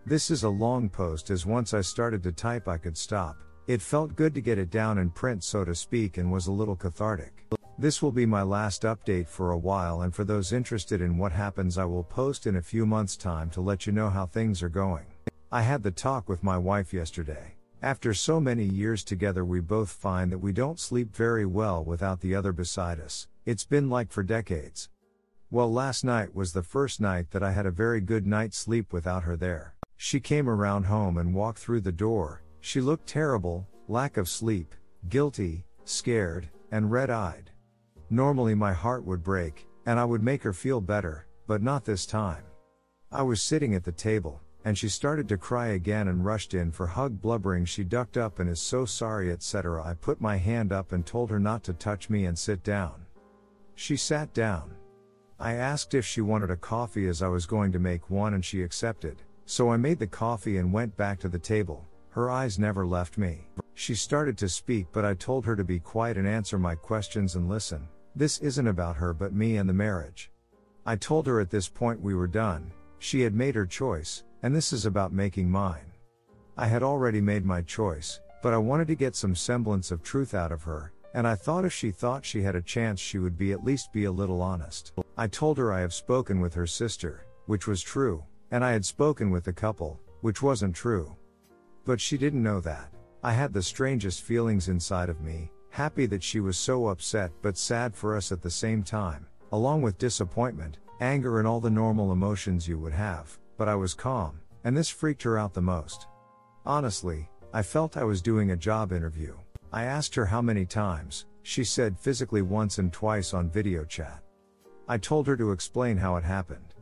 This 0.06 0.30
is 0.30 0.44
a 0.44 0.50
long 0.50 0.90
post 0.90 1.30
as 1.30 1.46
once 1.46 1.74
I 1.74 1.80
started 1.80 2.22
to 2.24 2.34
type 2.34 2.68
I 2.68 2.78
could 2.78 2.98
stop. 2.98 3.38
It 3.68 3.82
felt 3.82 4.18
good 4.18 4.36
to 4.36 4.42
get 4.42 4.58
it 4.58 4.72
down 4.72 4.98
in 4.98 5.10
print 5.10 5.42
so 5.42 5.64
to 5.64 5.74
speak 5.74 6.18
and 6.18 6.30
was 6.30 6.48
a 6.48 6.52
little 6.52 6.76
cathartic. 6.76 7.46
This 7.80 8.02
will 8.02 8.12
be 8.12 8.26
my 8.26 8.42
last 8.42 8.82
update 8.82 9.30
for 9.30 9.52
a 9.52 9.58
while 9.58 10.02
and 10.02 10.14
for 10.14 10.26
those 10.26 10.52
interested 10.52 11.00
in 11.00 11.18
what 11.18 11.32
happens 11.32 11.78
I 11.78 11.86
will 11.86 12.04
post 12.04 12.46
in 12.46 12.58
a 12.58 12.62
few 12.62 12.86
months 12.86 13.16
time 13.16 13.50
to 13.52 13.62
let 13.62 13.88
you 13.88 13.94
know 13.94 14.10
how 14.10 14.26
things 14.26 14.62
are 14.62 14.68
going. 14.68 15.06
I 15.50 15.62
had 15.62 15.82
the 15.82 15.90
talk 15.90 16.28
with 16.28 16.44
my 16.44 16.58
wife 16.58 16.94
yesterday. 16.94 17.56
After 17.82 18.14
so 18.14 18.42
many 18.42 18.66
years 18.66 19.02
together 19.02 19.46
we 19.46 19.62
both 19.62 19.90
find 19.90 20.30
that 20.30 20.40
we 20.40 20.52
don't 20.52 20.78
sleep 20.78 21.16
very 21.16 21.46
well 21.46 21.82
without 21.82 22.20
the 22.20 22.36
other 22.36 22.52
beside 22.52 23.00
us. 23.00 23.30
It's 23.46 23.64
been 23.64 23.90
like 23.90 24.12
for 24.12 24.24
decades. 24.24 24.90
Well 25.50 25.72
last 25.72 26.04
night 26.04 26.36
was 26.36 26.52
the 26.52 26.64
first 26.64 27.00
night 27.00 27.32
that 27.32 27.44
I 27.44 27.54
had 27.54 27.66
a 27.66 27.72
very 27.72 28.02
good 28.02 28.28
night's 28.28 28.58
sleep 28.58 28.92
without 28.92 29.24
her 29.24 29.38
there. 29.38 29.76
She 29.96 30.20
came 30.20 30.50
around 30.50 30.84
home 30.84 31.18
and 31.18 31.34
walked 31.34 31.60
through 31.60 31.82
the 31.82 31.94
door. 31.94 32.44
She 32.60 32.82
looked 32.82 33.08
terrible, 33.08 33.70
lack 33.88 34.18
of 34.18 34.28
sleep, 34.28 34.76
guilty, 35.08 35.64
scared, 35.86 36.50
and 36.74 36.92
red 36.92 37.10
eyed. 37.10 37.49
Normally 38.12 38.56
my 38.56 38.74
heart 38.74 39.06
would 39.06 39.24
break, 39.24 39.68
and 39.86 40.00
I 40.00 40.06
would 40.06 40.24
make 40.24 40.42
her 40.42 40.54
feel 40.54 40.82
better, 40.82 41.28
but 41.46 41.62
not 41.62 41.86
this 41.86 42.08
time. 42.08 42.44
I 43.12 43.22
was 43.22 43.42
sitting 43.42 43.76
at 43.76 43.84
the 43.84 43.92
table, 43.92 44.42
and 44.66 44.78
she 44.78 44.90
started 44.90 45.30
to 45.30 45.38
cry 45.38 45.68
again 45.68 46.08
and 46.08 46.26
rushed 46.26 46.54
in 46.56 46.72
for 46.72 46.88
hug 46.88 47.22
blubbering 47.22 47.66
she 47.66 47.84
ducked 47.84 48.18
up 48.18 48.40
and 48.40 48.50
is 48.50 48.60
so 48.60 48.84
sorry 48.84 49.32
etc. 49.32 49.84
I 49.84 49.94
put 49.94 50.20
my 50.20 50.38
hand 50.38 50.72
up 50.72 50.92
and 50.92 51.06
told 51.06 51.30
her 51.30 51.40
not 51.40 51.64
to 51.66 51.74
touch 51.74 52.10
me 52.10 52.26
and 52.26 52.38
sit 52.38 52.64
down. 52.64 53.06
She 53.76 53.96
sat 53.96 54.34
down. 54.34 54.76
I 55.40 55.54
asked 55.54 55.94
if 55.94 56.06
she 56.06 56.22
wanted 56.22 56.52
a 56.52 56.58
coffee 56.58 57.08
as 57.08 57.22
I 57.22 57.28
was 57.28 57.46
going 57.46 57.72
to 57.72 57.80
make 57.80 58.10
one 58.10 58.34
and 58.34 58.44
she 58.44 58.64
accepted. 58.64 59.22
So 59.46 59.70
I 59.70 59.78
made 59.78 60.00
the 60.00 60.08
coffee 60.08 60.58
and 60.58 60.74
went 60.74 60.98
back 60.98 61.20
to 61.20 61.30
the 61.30 61.40
table. 61.40 61.88
Her 62.10 62.30
eyes 62.30 62.60
never 62.60 62.86
left 62.86 63.18
me. 63.18 63.48
She 63.76 63.96
started 63.96 64.38
to 64.40 64.50
speak, 64.50 64.88
but 64.92 65.06
I 65.06 65.14
told 65.14 65.46
her 65.46 65.56
to 65.56 65.64
be 65.64 65.80
quiet 65.80 66.18
and 66.18 66.28
answer 66.28 66.60
my 66.60 66.76
questions 66.76 67.36
and 67.36 67.48
listen. 67.48 67.88
This 68.16 68.40
isn't 68.40 68.68
about 68.68 68.98
her 68.98 69.14
but 69.14 69.34
me 69.34 69.58
and 69.58 69.70
the 69.70 69.74
marriage. 69.74 70.32
I 70.86 70.96
told 70.96 71.28
her 71.28 71.40
at 71.40 71.50
this 71.50 71.70
point 71.70 72.02
we 72.02 72.16
were 72.16 72.28
done, 72.28 72.72
she 73.00 73.22
had 73.22 73.34
made 73.34 73.56
her 73.56 73.66
choice, 73.66 74.24
and 74.44 74.56
this 74.56 74.74
is 74.74 74.86
about 74.86 75.14
making 75.14 75.50
mine. 75.50 75.94
I 76.58 76.68
had 76.68 76.84
already 76.84 77.22
made 77.22 77.46
my 77.46 77.62
choice, 77.62 78.20
but 78.44 78.54
I 78.54 78.58
wanted 78.58 78.88
to 78.88 78.96
get 78.96 79.16
some 79.16 79.36
semblance 79.36 79.92
of 79.92 80.04
truth 80.04 80.34
out 80.34 80.52
of 80.52 80.64
her, 80.64 80.92
and 81.14 81.28
I 81.28 81.36
thought 81.36 81.66
if 81.66 81.74
she 81.74 81.92
thought 81.92 82.26
she 82.26 82.42
had 82.42 82.56
a 82.56 82.62
chance 82.62 83.00
she 83.00 83.18
would 83.18 83.38
be 83.38 83.52
at 83.52 83.64
least 83.64 83.94
be 83.94 84.06
a 84.06 84.12
little 84.12 84.42
honest. 84.42 84.92
I 85.18 85.28
told 85.28 85.58
her 85.58 85.72
I 85.72 85.80
have 85.80 85.94
spoken 85.94 86.40
with 86.42 86.54
her 86.54 86.68
sister, 86.68 87.26
which 87.46 87.68
was 87.68 87.82
true, 87.82 88.24
and 88.52 88.64
I 88.64 88.72
had 88.72 88.86
spoken 88.86 89.32
with 89.32 89.46
the 89.46 89.54
couple, 89.54 90.00
which 90.22 90.42
wasn't 90.42 90.76
true. 90.76 91.16
But 91.86 92.02
she 92.02 92.18
didn't 92.18 92.44
know 92.44 92.60
that. 92.62 92.94
I 93.24 93.32
had 93.32 93.54
the 93.54 93.64
strangest 93.64 94.22
feelings 94.22 94.70
inside 94.70 95.10
of 95.10 95.22
me, 95.22 95.52
happy 95.80 96.06
that 96.06 96.22
she 96.22 96.42
was 96.42 96.58
so 96.58 96.90
upset 96.90 97.32
but 97.42 97.58
sad 97.58 97.96
for 97.96 98.14
us 98.14 98.34
at 98.34 98.42
the 98.42 98.50
same 98.50 98.84
time, 98.84 99.26
along 99.54 99.82
with 99.82 99.98
disappointment, 99.98 100.78
anger 101.00 101.40
and 101.40 101.48
all 101.48 101.62
the 101.62 101.70
normal 101.70 102.12
emotions 102.12 102.68
you 102.68 102.78
would 102.78 102.92
have, 102.92 103.40
but 103.58 103.70
I 103.70 103.76
was 103.76 103.94
calm, 103.94 104.42
and 104.66 104.76
this 104.76 104.90
freaked 104.90 105.24
her 105.24 105.38
out 105.38 105.54
the 105.54 105.62
most. 105.62 106.08
Honestly, 106.66 107.30
I 107.54 107.62
felt 107.62 107.96
I 107.96 108.04
was 108.04 108.22
doing 108.22 108.52
a 108.52 108.58
job 108.58 108.92
interview. 108.92 109.38
I 109.72 109.86
asked 109.86 110.14
her 110.16 110.26
how 110.26 110.42
many 110.42 110.66
times, 110.66 111.28
she 111.44 111.64
said 111.64 111.98
physically 111.98 112.42
once 112.42 112.78
and 112.78 112.92
twice 112.92 113.34
on 113.34 113.50
video 113.50 113.86
chat. 113.86 114.22
I 114.90 114.98
told 114.98 115.28
her 115.28 115.38
to 115.38 115.54
explain 115.54 115.96
how 115.96 116.18
it 116.18 116.26
happened. 116.26 116.74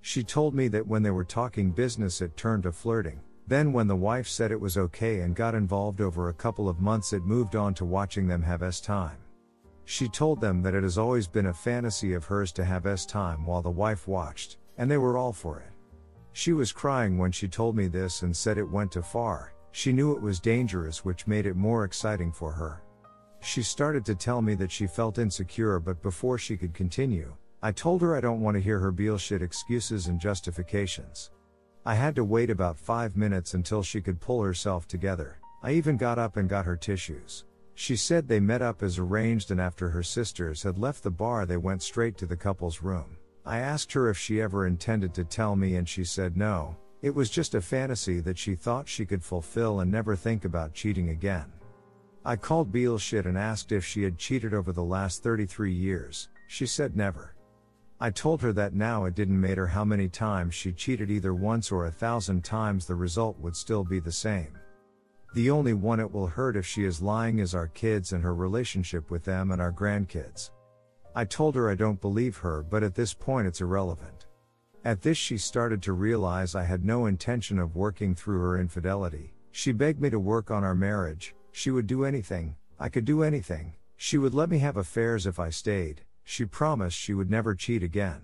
She 0.00 0.24
told 0.24 0.56
me 0.56 0.66
that 0.66 0.88
when 0.88 1.04
they 1.04 1.12
were 1.12 1.36
talking 1.38 1.70
business 1.70 2.20
it 2.20 2.36
turned 2.36 2.64
to 2.64 2.72
flirting, 2.72 3.20
then 3.46 3.72
when 3.72 3.86
the 3.86 3.96
wife 3.96 4.26
said 4.26 4.52
it 4.52 4.60
was 4.60 4.76
okay 4.76 5.20
and 5.20 5.34
got 5.34 5.54
involved 5.54 6.00
over 6.00 6.28
a 6.28 6.34
couple 6.34 6.68
of 6.68 6.80
months 6.80 7.12
it 7.12 7.24
moved 7.24 7.56
on 7.56 7.74
to 7.74 7.84
watching 7.84 8.26
them 8.26 8.42
have 8.42 8.62
S 8.62 8.80
time. 8.80 9.18
She 9.84 10.08
told 10.08 10.40
them 10.40 10.62
that 10.62 10.74
it 10.74 10.82
has 10.82 10.98
always 10.98 11.26
been 11.26 11.46
a 11.46 11.54
fantasy 11.54 12.12
of 12.14 12.24
hers 12.24 12.52
to 12.52 12.64
have 12.64 12.86
S 12.86 13.04
time 13.04 13.44
while 13.44 13.62
the 13.62 13.70
wife 13.70 14.06
watched, 14.06 14.58
and 14.78 14.90
they 14.90 14.98
were 14.98 15.18
all 15.18 15.32
for 15.32 15.60
it. 15.60 15.72
She 16.32 16.52
was 16.52 16.70
crying 16.70 17.18
when 17.18 17.32
she 17.32 17.48
told 17.48 17.76
me 17.76 17.88
this 17.88 18.22
and 18.22 18.36
said 18.36 18.56
it 18.56 18.70
went 18.70 18.92
too 18.92 19.02
far, 19.02 19.52
she 19.72 19.92
knew 19.92 20.12
it 20.12 20.22
was 20.22 20.40
dangerous, 20.40 21.04
which 21.04 21.26
made 21.26 21.46
it 21.46 21.56
more 21.56 21.84
exciting 21.84 22.32
for 22.32 22.52
her. 22.52 22.82
She 23.40 23.62
started 23.62 24.04
to 24.06 24.14
tell 24.14 24.42
me 24.42 24.54
that 24.56 24.70
she 24.70 24.86
felt 24.86 25.18
insecure, 25.18 25.78
but 25.78 26.02
before 26.02 26.38
she 26.38 26.56
could 26.56 26.74
continue, 26.74 27.34
I 27.62 27.72
told 27.72 28.02
her 28.02 28.16
I 28.16 28.20
don't 28.20 28.40
want 28.40 28.56
to 28.56 28.62
hear 28.62 28.78
her 28.78 28.92
bullshit 28.92 29.42
excuses 29.42 30.08
and 30.08 30.20
justifications. 30.20 31.30
I 31.86 31.94
had 31.94 32.14
to 32.16 32.24
wait 32.24 32.50
about 32.50 32.78
five 32.78 33.16
minutes 33.16 33.54
until 33.54 33.82
she 33.82 34.02
could 34.02 34.20
pull 34.20 34.42
herself 34.42 34.86
together. 34.86 35.38
I 35.62 35.72
even 35.72 35.96
got 35.96 36.18
up 36.18 36.36
and 36.36 36.48
got 36.48 36.66
her 36.66 36.76
tissues. 36.76 37.44
She 37.74 37.96
said 37.96 38.28
they 38.28 38.40
met 38.40 38.60
up 38.60 38.82
as 38.82 38.98
arranged, 38.98 39.50
and 39.50 39.60
after 39.60 39.88
her 39.88 40.02
sisters 40.02 40.62
had 40.62 40.78
left 40.78 41.02
the 41.02 41.10
bar, 41.10 41.46
they 41.46 41.56
went 41.56 41.82
straight 41.82 42.18
to 42.18 42.26
the 42.26 42.36
couple's 42.36 42.82
room. 42.82 43.16
I 43.46 43.60
asked 43.60 43.92
her 43.94 44.10
if 44.10 44.18
she 44.18 44.42
ever 44.42 44.66
intended 44.66 45.14
to 45.14 45.24
tell 45.24 45.56
me, 45.56 45.76
and 45.76 45.88
she 45.88 46.04
said 46.04 46.36
no, 46.36 46.76
it 47.00 47.14
was 47.14 47.30
just 47.30 47.54
a 47.54 47.62
fantasy 47.62 48.20
that 48.20 48.36
she 48.36 48.54
thought 48.54 48.86
she 48.86 49.06
could 49.06 49.24
fulfill 49.24 49.80
and 49.80 49.90
never 49.90 50.14
think 50.14 50.44
about 50.44 50.74
cheating 50.74 51.08
again. 51.08 51.50
I 52.22 52.36
called 52.36 52.70
Beal 52.70 52.98
shit 52.98 53.24
and 53.24 53.38
asked 53.38 53.72
if 53.72 53.82
she 53.82 54.02
had 54.02 54.18
cheated 54.18 54.52
over 54.52 54.72
the 54.72 54.84
last 54.84 55.22
33 55.22 55.72
years. 55.72 56.28
She 56.48 56.66
said 56.66 56.94
never. 56.94 57.34
I 58.02 58.08
told 58.10 58.40
her 58.40 58.52
that 58.54 58.72
now 58.72 59.04
it 59.04 59.14
didn't 59.14 59.38
matter 59.38 59.66
how 59.66 59.84
many 59.84 60.08
times 60.08 60.54
she 60.54 60.72
cheated, 60.72 61.10
either 61.10 61.34
once 61.34 61.70
or 61.70 61.84
a 61.84 61.92
thousand 61.92 62.42
times, 62.42 62.86
the 62.86 62.94
result 62.94 63.38
would 63.40 63.54
still 63.54 63.84
be 63.84 64.00
the 64.00 64.10
same. 64.10 64.58
The 65.34 65.50
only 65.50 65.74
one 65.74 66.00
it 66.00 66.10
will 66.10 66.26
hurt 66.26 66.56
if 66.56 66.64
she 66.66 66.84
is 66.84 67.02
lying 67.02 67.40
is 67.40 67.54
our 67.54 67.68
kids 67.68 68.14
and 68.14 68.24
her 68.24 68.34
relationship 68.34 69.10
with 69.10 69.22
them 69.22 69.50
and 69.50 69.60
our 69.60 69.70
grandkids. 69.70 70.50
I 71.14 71.26
told 71.26 71.54
her 71.56 71.68
I 71.68 71.74
don't 71.74 72.00
believe 72.00 72.38
her, 72.38 72.62
but 72.62 72.82
at 72.82 72.94
this 72.94 73.12
point 73.12 73.46
it's 73.46 73.60
irrelevant. 73.60 74.26
At 74.82 75.02
this, 75.02 75.18
she 75.18 75.36
started 75.36 75.82
to 75.82 75.92
realize 75.92 76.54
I 76.54 76.64
had 76.64 76.86
no 76.86 77.04
intention 77.04 77.58
of 77.58 77.76
working 77.76 78.14
through 78.14 78.40
her 78.40 78.58
infidelity. 78.58 79.34
She 79.52 79.72
begged 79.72 80.00
me 80.00 80.08
to 80.08 80.18
work 80.18 80.50
on 80.50 80.64
our 80.64 80.74
marriage, 80.74 81.34
she 81.52 81.70
would 81.70 81.86
do 81.86 82.04
anything, 82.04 82.56
I 82.78 82.88
could 82.88 83.04
do 83.04 83.22
anything, 83.22 83.74
she 83.96 84.16
would 84.16 84.32
let 84.32 84.48
me 84.48 84.58
have 84.60 84.78
affairs 84.78 85.26
if 85.26 85.38
I 85.38 85.50
stayed, 85.50 86.02
she 86.30 86.44
promised 86.44 86.96
she 86.96 87.12
would 87.12 87.28
never 87.28 87.56
cheat 87.56 87.82
again. 87.82 88.20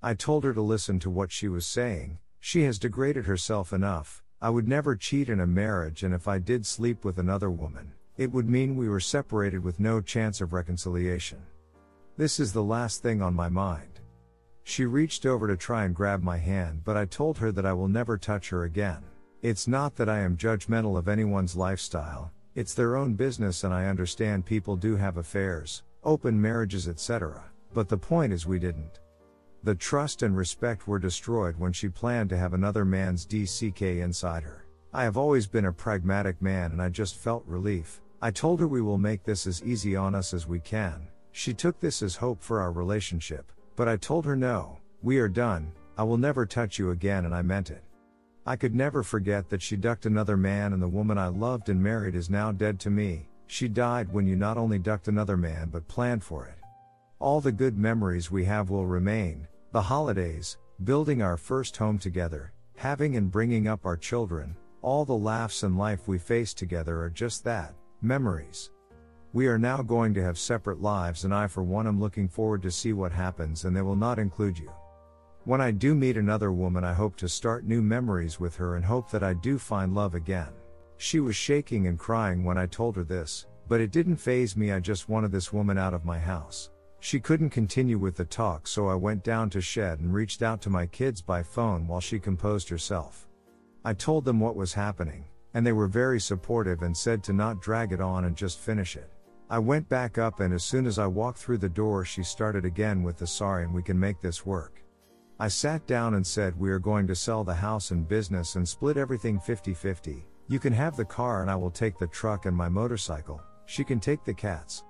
I 0.00 0.14
told 0.14 0.44
her 0.44 0.54
to 0.54 0.62
listen 0.62 1.00
to 1.00 1.10
what 1.10 1.32
she 1.32 1.48
was 1.48 1.66
saying, 1.66 2.18
she 2.38 2.62
has 2.62 2.78
degraded 2.78 3.26
herself 3.26 3.72
enough, 3.72 4.22
I 4.40 4.50
would 4.50 4.68
never 4.68 4.94
cheat 4.94 5.28
in 5.28 5.40
a 5.40 5.46
marriage, 5.46 6.04
and 6.04 6.14
if 6.14 6.28
I 6.28 6.38
did 6.38 6.64
sleep 6.64 7.04
with 7.04 7.18
another 7.18 7.50
woman, 7.50 7.92
it 8.16 8.30
would 8.30 8.48
mean 8.48 8.76
we 8.76 8.88
were 8.88 9.00
separated 9.00 9.64
with 9.64 9.80
no 9.80 10.00
chance 10.00 10.40
of 10.40 10.52
reconciliation. 10.52 11.42
This 12.16 12.38
is 12.38 12.52
the 12.52 12.62
last 12.62 13.02
thing 13.02 13.20
on 13.20 13.34
my 13.34 13.48
mind. 13.48 13.98
She 14.62 14.84
reached 14.84 15.26
over 15.26 15.48
to 15.48 15.56
try 15.56 15.86
and 15.86 15.94
grab 15.94 16.22
my 16.22 16.36
hand, 16.36 16.82
but 16.84 16.96
I 16.96 17.04
told 17.04 17.38
her 17.38 17.50
that 17.50 17.66
I 17.66 17.72
will 17.72 17.88
never 17.88 18.16
touch 18.16 18.50
her 18.50 18.62
again. 18.62 19.02
It's 19.42 19.66
not 19.66 19.96
that 19.96 20.08
I 20.08 20.20
am 20.20 20.36
judgmental 20.36 20.96
of 20.96 21.08
anyone's 21.08 21.56
lifestyle, 21.56 22.30
it's 22.54 22.74
their 22.74 22.94
own 22.94 23.14
business, 23.14 23.64
and 23.64 23.74
I 23.74 23.86
understand 23.86 24.46
people 24.46 24.76
do 24.76 24.94
have 24.94 25.16
affairs, 25.16 25.82
open 26.04 26.40
marriages, 26.40 26.88
etc. 26.88 27.44
But 27.72 27.88
the 27.88 27.98
point 27.98 28.32
is, 28.32 28.46
we 28.46 28.58
didn't. 28.58 29.00
The 29.64 29.74
trust 29.74 30.22
and 30.22 30.36
respect 30.36 30.86
were 30.86 30.98
destroyed 30.98 31.56
when 31.58 31.72
she 31.72 31.88
planned 31.88 32.30
to 32.30 32.36
have 32.36 32.52
another 32.52 32.84
man's 32.84 33.26
DCK 33.26 34.02
inside 34.02 34.42
her. 34.42 34.66
I 34.92 35.04
have 35.04 35.16
always 35.16 35.46
been 35.46 35.64
a 35.64 35.72
pragmatic 35.72 36.40
man 36.42 36.72
and 36.72 36.82
I 36.82 36.88
just 36.90 37.16
felt 37.16 37.44
relief. 37.46 38.00
I 38.20 38.30
told 38.30 38.60
her 38.60 38.68
we 38.68 38.82
will 38.82 38.98
make 38.98 39.24
this 39.24 39.46
as 39.46 39.62
easy 39.64 39.96
on 39.96 40.14
us 40.14 40.34
as 40.34 40.46
we 40.46 40.60
can. 40.60 41.08
She 41.32 41.52
took 41.52 41.80
this 41.80 42.02
as 42.02 42.14
hope 42.14 42.42
for 42.42 42.60
our 42.60 42.70
relationship. 42.70 43.50
But 43.74 43.88
I 43.88 43.96
told 43.96 44.24
her 44.26 44.36
no, 44.36 44.78
we 45.02 45.18
are 45.18 45.28
done, 45.28 45.72
I 45.96 46.02
will 46.02 46.16
never 46.16 46.46
touch 46.46 46.78
you 46.78 46.90
again, 46.90 47.24
and 47.24 47.34
I 47.34 47.42
meant 47.42 47.70
it. 47.70 47.82
I 48.46 48.56
could 48.56 48.74
never 48.74 49.02
forget 49.02 49.48
that 49.48 49.62
she 49.62 49.76
ducked 49.76 50.06
another 50.06 50.36
man, 50.36 50.72
and 50.72 50.82
the 50.82 50.88
woman 50.88 51.18
I 51.18 51.28
loved 51.28 51.70
and 51.70 51.82
married 51.82 52.14
is 52.14 52.28
now 52.28 52.52
dead 52.52 52.78
to 52.80 52.90
me. 52.90 53.28
She 53.54 53.68
died 53.68 54.12
when 54.12 54.26
you 54.26 54.34
not 54.34 54.58
only 54.58 54.80
ducked 54.80 55.06
another 55.06 55.36
man 55.36 55.68
but 55.70 55.86
planned 55.86 56.24
for 56.24 56.44
it. 56.44 56.58
All 57.20 57.40
the 57.40 57.52
good 57.52 57.78
memories 57.78 58.28
we 58.28 58.44
have 58.46 58.68
will 58.68 58.84
remain 58.84 59.46
the 59.70 59.80
holidays, 59.80 60.58
building 60.82 61.22
our 61.22 61.36
first 61.36 61.76
home 61.76 61.96
together, 61.96 62.52
having 62.74 63.14
and 63.14 63.30
bringing 63.30 63.68
up 63.68 63.86
our 63.86 63.96
children, 63.96 64.56
all 64.82 65.04
the 65.04 65.16
laughs 65.16 65.62
and 65.62 65.78
life 65.78 66.08
we 66.08 66.18
faced 66.18 66.58
together 66.58 67.00
are 67.00 67.10
just 67.10 67.44
that 67.44 67.76
memories. 68.02 68.72
We 69.32 69.46
are 69.46 69.56
now 69.56 69.82
going 69.82 70.14
to 70.14 70.22
have 70.24 70.36
separate 70.36 70.82
lives 70.82 71.22
and 71.22 71.32
I 71.32 71.46
for 71.46 71.62
one 71.62 71.86
am 71.86 72.00
looking 72.00 72.26
forward 72.26 72.60
to 72.62 72.72
see 72.72 72.92
what 72.92 73.12
happens 73.12 73.66
and 73.66 73.76
they 73.76 73.82
will 73.82 73.94
not 73.94 74.18
include 74.18 74.58
you. 74.58 74.72
When 75.44 75.60
I 75.60 75.70
do 75.70 75.94
meet 75.94 76.16
another 76.16 76.50
woman 76.50 76.82
I 76.82 76.92
hope 76.92 77.14
to 77.18 77.28
start 77.28 77.64
new 77.64 77.82
memories 77.82 78.40
with 78.40 78.56
her 78.56 78.74
and 78.74 78.84
hope 78.84 79.12
that 79.12 79.22
I 79.22 79.32
do 79.32 79.60
find 79.60 79.94
love 79.94 80.16
again. 80.16 80.50
She 80.96 81.20
was 81.20 81.36
shaking 81.36 81.86
and 81.86 81.98
crying 81.98 82.44
when 82.44 82.58
I 82.58 82.66
told 82.66 82.96
her 82.96 83.04
this, 83.04 83.46
but 83.68 83.80
it 83.80 83.90
didn't 83.90 84.16
phase 84.16 84.56
me 84.56 84.72
I 84.72 84.80
just 84.80 85.08
wanted 85.08 85.32
this 85.32 85.52
woman 85.52 85.78
out 85.78 85.94
of 85.94 86.04
my 86.04 86.18
house. 86.18 86.70
She 87.00 87.20
couldn't 87.20 87.50
continue 87.50 87.98
with 87.98 88.16
the 88.16 88.24
talk 88.24 88.66
so 88.66 88.88
I 88.88 88.94
went 88.94 89.24
down 89.24 89.50
to 89.50 89.60
shed 89.60 90.00
and 90.00 90.14
reached 90.14 90.42
out 90.42 90.62
to 90.62 90.70
my 90.70 90.86
kids 90.86 91.20
by 91.20 91.42
phone 91.42 91.86
while 91.86 92.00
she 92.00 92.18
composed 92.18 92.68
herself. 92.68 93.28
I 93.84 93.92
told 93.92 94.24
them 94.24 94.40
what 94.40 94.56
was 94.56 94.72
happening, 94.72 95.26
and 95.52 95.66
they 95.66 95.72
were 95.72 95.86
very 95.86 96.18
supportive 96.18 96.82
and 96.82 96.96
said 96.96 97.22
to 97.24 97.32
not 97.32 97.60
drag 97.60 97.92
it 97.92 98.00
on 98.00 98.24
and 98.24 98.34
just 98.34 98.58
finish 98.58 98.96
it. 98.96 99.10
I 99.50 99.58
went 99.58 99.88
back 99.90 100.16
up, 100.16 100.40
and 100.40 100.54
as 100.54 100.64
soon 100.64 100.86
as 100.86 100.98
I 100.98 101.06
walked 101.06 101.38
through 101.38 101.58
the 101.58 101.68
door, 101.68 102.04
she 102.04 102.22
started 102.22 102.64
again 102.64 103.02
with 103.02 103.18
the 103.18 103.26
sorry, 103.26 103.64
and 103.64 103.74
we 103.74 103.82
can 103.82 104.00
make 104.00 104.20
this 104.22 104.46
work. 104.46 104.82
I 105.38 105.48
sat 105.48 105.86
down 105.86 106.14
and 106.14 106.26
said, 106.26 106.58
We 106.58 106.70
are 106.70 106.78
going 106.78 107.06
to 107.08 107.14
sell 107.14 107.44
the 107.44 107.54
house 107.54 107.90
and 107.90 108.08
business 108.08 108.56
and 108.56 108.66
split 108.66 108.96
everything 108.96 109.38
50 109.38 109.74
50. 109.74 110.24
You 110.46 110.58
can 110.58 110.72
have 110.74 110.96
the 110.96 111.04
car, 111.04 111.40
and 111.40 111.50
I 111.50 111.56
will 111.56 111.70
take 111.70 111.98
the 111.98 112.06
truck 112.06 112.44
and 112.44 112.56
my 112.56 112.68
motorcycle. 112.68 113.40
She 113.66 113.82
can 113.82 113.98
take 113.98 114.24
the 114.24 114.34
cats. 114.34 114.84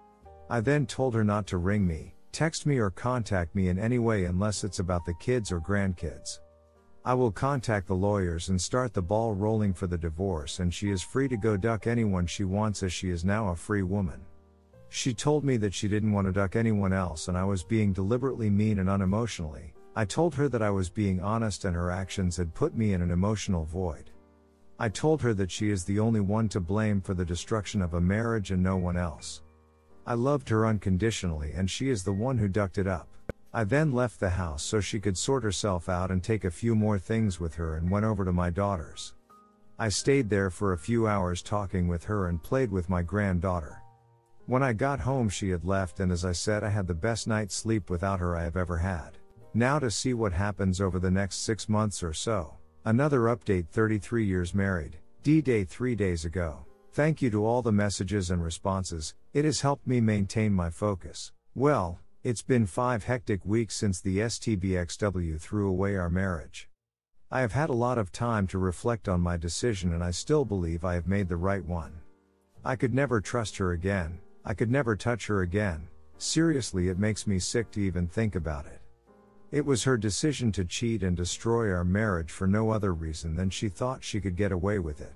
I 0.50 0.60
then 0.60 0.84
told 0.84 1.14
her 1.14 1.22
not 1.22 1.46
to 1.48 1.58
ring 1.58 1.86
me, 1.86 2.14
text 2.32 2.66
me, 2.66 2.78
or 2.78 2.90
contact 2.90 3.54
me 3.54 3.68
in 3.68 3.78
any 3.78 3.98
way 4.00 4.24
unless 4.24 4.64
it's 4.64 4.80
about 4.80 5.04
the 5.04 5.14
kids 5.14 5.52
or 5.52 5.60
grandkids. 5.60 6.40
I 7.04 7.14
will 7.14 7.30
contact 7.30 7.86
the 7.86 7.94
lawyers 7.94 8.48
and 8.48 8.60
start 8.60 8.94
the 8.94 9.02
ball 9.02 9.34
rolling 9.34 9.74
for 9.74 9.86
the 9.86 9.98
divorce, 9.98 10.58
and 10.58 10.74
she 10.74 10.90
is 10.90 11.02
free 11.02 11.28
to 11.28 11.36
go 11.36 11.56
duck 11.56 11.86
anyone 11.86 12.26
she 12.26 12.44
wants 12.44 12.82
as 12.82 12.92
she 12.92 13.10
is 13.10 13.24
now 13.24 13.50
a 13.50 13.56
free 13.56 13.82
woman. 13.82 14.20
She 14.88 15.12
told 15.12 15.44
me 15.44 15.56
that 15.56 15.74
she 15.74 15.88
didn't 15.88 16.12
want 16.12 16.28
to 16.28 16.32
duck 16.32 16.56
anyone 16.56 16.92
else 16.92 17.26
and 17.26 17.36
I 17.36 17.42
was 17.42 17.64
being 17.64 17.92
deliberately 17.92 18.48
mean 18.48 18.78
and 18.78 18.88
unemotionally. 18.88 19.72
I 19.96 20.04
told 20.04 20.34
her 20.36 20.48
that 20.48 20.62
I 20.62 20.70
was 20.70 20.88
being 20.88 21.20
honest 21.20 21.64
and 21.64 21.74
her 21.74 21.90
actions 21.90 22.36
had 22.36 22.54
put 22.54 22.76
me 22.76 22.92
in 22.92 23.02
an 23.02 23.10
emotional 23.10 23.64
void. 23.64 24.10
I 24.78 24.88
told 24.88 25.22
her 25.22 25.32
that 25.34 25.50
she 25.50 25.70
is 25.70 25.84
the 25.84 26.00
only 26.00 26.20
one 26.20 26.48
to 26.48 26.60
blame 26.60 27.00
for 27.00 27.14
the 27.14 27.24
destruction 27.24 27.80
of 27.80 27.94
a 27.94 28.00
marriage 28.00 28.50
and 28.50 28.62
no 28.62 28.76
one 28.76 28.96
else. 28.96 29.42
I 30.06 30.14
loved 30.14 30.48
her 30.48 30.66
unconditionally 30.66 31.52
and 31.52 31.70
she 31.70 31.90
is 31.90 32.02
the 32.02 32.12
one 32.12 32.38
who 32.38 32.48
ducked 32.48 32.78
it 32.78 32.86
up. 32.86 33.08
I 33.52 33.62
then 33.62 33.92
left 33.92 34.18
the 34.18 34.30
house 34.30 34.64
so 34.64 34.80
she 34.80 34.98
could 34.98 35.16
sort 35.16 35.44
herself 35.44 35.88
out 35.88 36.10
and 36.10 36.22
take 36.22 36.44
a 36.44 36.50
few 36.50 36.74
more 36.74 36.98
things 36.98 37.38
with 37.38 37.54
her 37.54 37.76
and 37.76 37.88
went 37.88 38.04
over 38.04 38.24
to 38.24 38.32
my 38.32 38.50
daughter's. 38.50 39.14
I 39.78 39.90
stayed 39.90 40.28
there 40.28 40.50
for 40.50 40.72
a 40.72 40.78
few 40.78 41.06
hours 41.06 41.40
talking 41.40 41.86
with 41.86 42.04
her 42.04 42.26
and 42.26 42.42
played 42.42 42.72
with 42.72 42.90
my 42.90 43.02
granddaughter. 43.02 43.80
When 44.46 44.62
I 44.62 44.72
got 44.72 45.00
home, 45.00 45.28
she 45.28 45.50
had 45.50 45.64
left, 45.64 46.00
and 46.00 46.12
as 46.12 46.24
I 46.24 46.32
said, 46.32 46.62
I 46.62 46.68
had 46.68 46.86
the 46.86 46.94
best 46.94 47.26
night's 47.26 47.54
sleep 47.54 47.88
without 47.90 48.20
her 48.20 48.36
I 48.36 48.42
have 48.42 48.56
ever 48.56 48.78
had. 48.78 49.18
Now 49.54 49.78
to 49.78 49.90
see 49.90 50.14
what 50.14 50.32
happens 50.32 50.80
over 50.80 50.98
the 50.98 51.10
next 51.10 51.44
six 51.44 51.68
months 51.68 52.02
or 52.02 52.12
so. 52.12 52.56
Another 52.86 53.20
update 53.20 53.66
33 53.68 54.26
years 54.26 54.54
married, 54.54 54.98
D 55.22 55.40
Day 55.40 55.64
three 55.64 55.94
days 55.94 56.26
ago. 56.26 56.66
Thank 56.92 57.22
you 57.22 57.30
to 57.30 57.46
all 57.46 57.62
the 57.62 57.72
messages 57.72 58.30
and 58.30 58.44
responses, 58.44 59.14
it 59.32 59.46
has 59.46 59.62
helped 59.62 59.86
me 59.86 60.02
maintain 60.02 60.52
my 60.52 60.68
focus. 60.68 61.32
Well, 61.54 61.98
it's 62.22 62.42
been 62.42 62.66
five 62.66 63.02
hectic 63.02 63.42
weeks 63.46 63.74
since 63.74 64.02
the 64.02 64.18
STBXW 64.18 65.40
threw 65.40 65.66
away 65.66 65.96
our 65.96 66.10
marriage. 66.10 66.68
I 67.30 67.40
have 67.40 67.52
had 67.52 67.70
a 67.70 67.72
lot 67.72 67.96
of 67.96 68.12
time 68.12 68.46
to 68.48 68.58
reflect 68.58 69.08
on 69.08 69.22
my 69.22 69.38
decision 69.38 69.94
and 69.94 70.04
I 70.04 70.10
still 70.10 70.44
believe 70.44 70.84
I 70.84 70.92
have 70.92 71.06
made 71.06 71.30
the 71.30 71.36
right 71.38 71.64
one. 71.64 71.94
I 72.66 72.76
could 72.76 72.92
never 72.92 73.18
trust 73.18 73.56
her 73.56 73.72
again, 73.72 74.18
I 74.44 74.52
could 74.52 74.70
never 74.70 74.94
touch 74.94 75.26
her 75.28 75.40
again, 75.40 75.88
seriously, 76.18 76.88
it 76.88 76.98
makes 76.98 77.26
me 77.26 77.38
sick 77.38 77.70
to 77.70 77.80
even 77.80 78.08
think 78.08 78.34
about 78.34 78.66
it. 78.66 78.82
It 79.54 79.64
was 79.64 79.84
her 79.84 79.96
decision 79.96 80.50
to 80.50 80.64
cheat 80.64 81.04
and 81.04 81.16
destroy 81.16 81.70
our 81.70 81.84
marriage 81.84 82.32
for 82.32 82.48
no 82.48 82.70
other 82.70 82.92
reason 82.92 83.36
than 83.36 83.50
she 83.50 83.68
thought 83.68 84.02
she 84.02 84.20
could 84.20 84.34
get 84.34 84.50
away 84.50 84.80
with 84.80 85.00
it. 85.00 85.12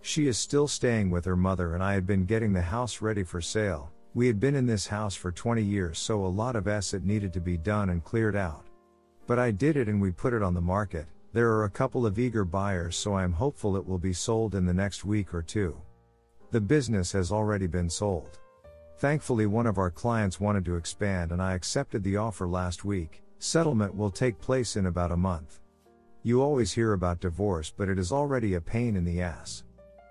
She 0.00 0.26
is 0.26 0.36
still 0.36 0.66
staying 0.66 1.10
with 1.10 1.24
her 1.26 1.36
mother, 1.36 1.74
and 1.74 1.84
I 1.84 1.94
had 1.94 2.04
been 2.04 2.24
getting 2.24 2.52
the 2.52 2.60
house 2.60 3.00
ready 3.00 3.22
for 3.22 3.40
sale. 3.40 3.92
We 4.14 4.26
had 4.26 4.40
been 4.40 4.56
in 4.56 4.66
this 4.66 4.88
house 4.88 5.14
for 5.14 5.30
20 5.30 5.62
years, 5.62 6.00
so 6.00 6.26
a 6.26 6.26
lot 6.26 6.56
of 6.56 6.66
it 6.66 7.04
needed 7.04 7.32
to 7.34 7.40
be 7.40 7.56
done 7.56 7.90
and 7.90 8.02
cleared 8.02 8.34
out. 8.34 8.64
But 9.28 9.38
I 9.38 9.52
did 9.52 9.76
it 9.76 9.86
and 9.86 10.02
we 10.02 10.10
put 10.10 10.32
it 10.32 10.42
on 10.42 10.54
the 10.54 10.60
market, 10.60 11.06
there 11.32 11.52
are 11.52 11.66
a 11.66 11.70
couple 11.70 12.04
of 12.04 12.18
eager 12.18 12.44
buyers, 12.44 12.96
so 12.96 13.14
I 13.14 13.22
am 13.22 13.32
hopeful 13.32 13.76
it 13.76 13.86
will 13.86 13.96
be 13.96 14.12
sold 14.12 14.56
in 14.56 14.66
the 14.66 14.74
next 14.74 15.04
week 15.04 15.32
or 15.32 15.42
two. 15.42 15.80
The 16.50 16.60
business 16.60 17.12
has 17.12 17.30
already 17.30 17.68
been 17.68 17.88
sold. 17.88 18.40
Thankfully, 18.96 19.46
one 19.46 19.68
of 19.68 19.78
our 19.78 19.92
clients 19.92 20.40
wanted 20.40 20.64
to 20.64 20.74
expand 20.74 21.30
and 21.30 21.40
I 21.40 21.54
accepted 21.54 22.02
the 22.02 22.16
offer 22.16 22.48
last 22.48 22.84
week. 22.84 23.22
Settlement 23.40 23.94
will 23.94 24.10
take 24.10 24.40
place 24.40 24.76
in 24.76 24.86
about 24.86 25.12
a 25.12 25.16
month. 25.16 25.60
You 26.24 26.42
always 26.42 26.72
hear 26.72 26.92
about 26.92 27.20
divorce, 27.20 27.72
but 27.74 27.88
it 27.88 27.98
is 27.98 28.10
already 28.10 28.54
a 28.54 28.60
pain 28.60 28.96
in 28.96 29.04
the 29.04 29.22
ass. 29.22 29.62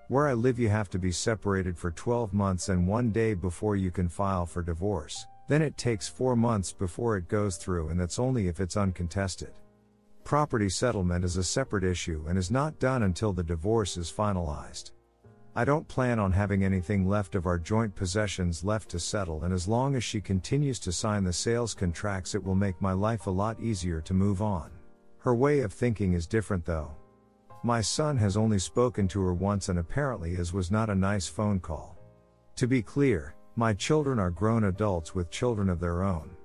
Where 0.08 0.28
I 0.28 0.34
live, 0.34 0.58
you 0.58 0.70
have 0.70 0.90
to 0.92 1.00
be 1.00 1.12
separated 1.12 1.78
for 1.78 1.92
12 1.92 2.34
months 2.34 2.70
and 2.70 2.88
one 2.88 3.12
day 3.12 3.34
before 3.34 3.76
you 3.76 3.92
can 3.92 4.08
file 4.08 4.46
for 4.46 4.62
divorce. 4.62 5.26
Then 5.50 5.62
it 5.62 5.78
takes 5.78 6.08
four 6.08 6.38
months 6.38 6.72
before 6.72 7.18
it 7.18 7.28
goes 7.28 7.58
through, 7.58 7.90
and 7.90 8.00
that's 8.00 8.18
only 8.18 8.48
if 8.48 8.62
it's 8.62 8.78
uncontested. 8.78 9.52
Property 10.24 10.70
settlement 10.70 11.26
is 11.26 11.36
a 11.36 11.44
separate 11.44 11.84
issue 11.84 12.26
and 12.28 12.38
is 12.38 12.50
not 12.50 12.80
done 12.80 13.04
until 13.04 13.34
the 13.34 13.44
divorce 13.44 13.98
is 13.98 14.12
finalized. 14.12 14.92
I 15.58 15.66
don't 15.66 15.88
plan 15.88 16.20
on 16.20 16.34
having 16.34 16.64
anything 16.64 17.10
left 17.10 17.34
of 17.34 17.48
our 17.48 17.58
joint 17.58 17.96
possessions 17.96 18.64
left 18.64 18.92
to 18.92 19.00
settle, 19.00 19.44
and 19.44 19.52
as 19.52 19.68
long 19.68 19.96
as 19.96 20.04
she 20.04 20.22
continues 20.22 20.78
to 20.82 20.92
sign 20.92 21.24
the 21.24 21.34
sales 21.34 21.74
contracts, 21.74 22.36
it 22.36 22.44
will 22.44 22.54
make 22.54 22.80
my 22.80 22.94
life 22.94 23.26
a 23.26 23.32
lot 23.32 23.60
easier 23.60 24.00
to 24.02 24.14
move 24.14 24.40
on. 24.40 24.70
Her 25.18 25.34
way 25.34 25.62
of 25.62 25.74
thinking 25.74 26.14
is 26.14 26.28
different 26.28 26.64
though. 26.64 26.92
My 27.64 27.82
son 27.82 28.18
has 28.18 28.38
only 28.38 28.60
spoken 28.60 29.08
to 29.08 29.22
her 29.22 29.34
once, 29.34 29.70
and 29.70 29.80
apparently, 29.80 30.36
as 30.36 30.54
was 30.54 30.70
not 30.70 30.92
a 30.92 30.96
nice 30.96 31.28
phone 31.28 31.60
call. 31.60 31.98
To 32.58 32.68
be 32.68 32.84
clear, 32.84 33.34
my 33.56 33.74
children 33.74 34.20
are 34.20 34.30
grown 34.30 34.66
adults 34.66 35.16
with 35.16 35.32
children 35.32 35.70
of 35.70 35.80
their 35.80 36.04
own. 36.04 36.38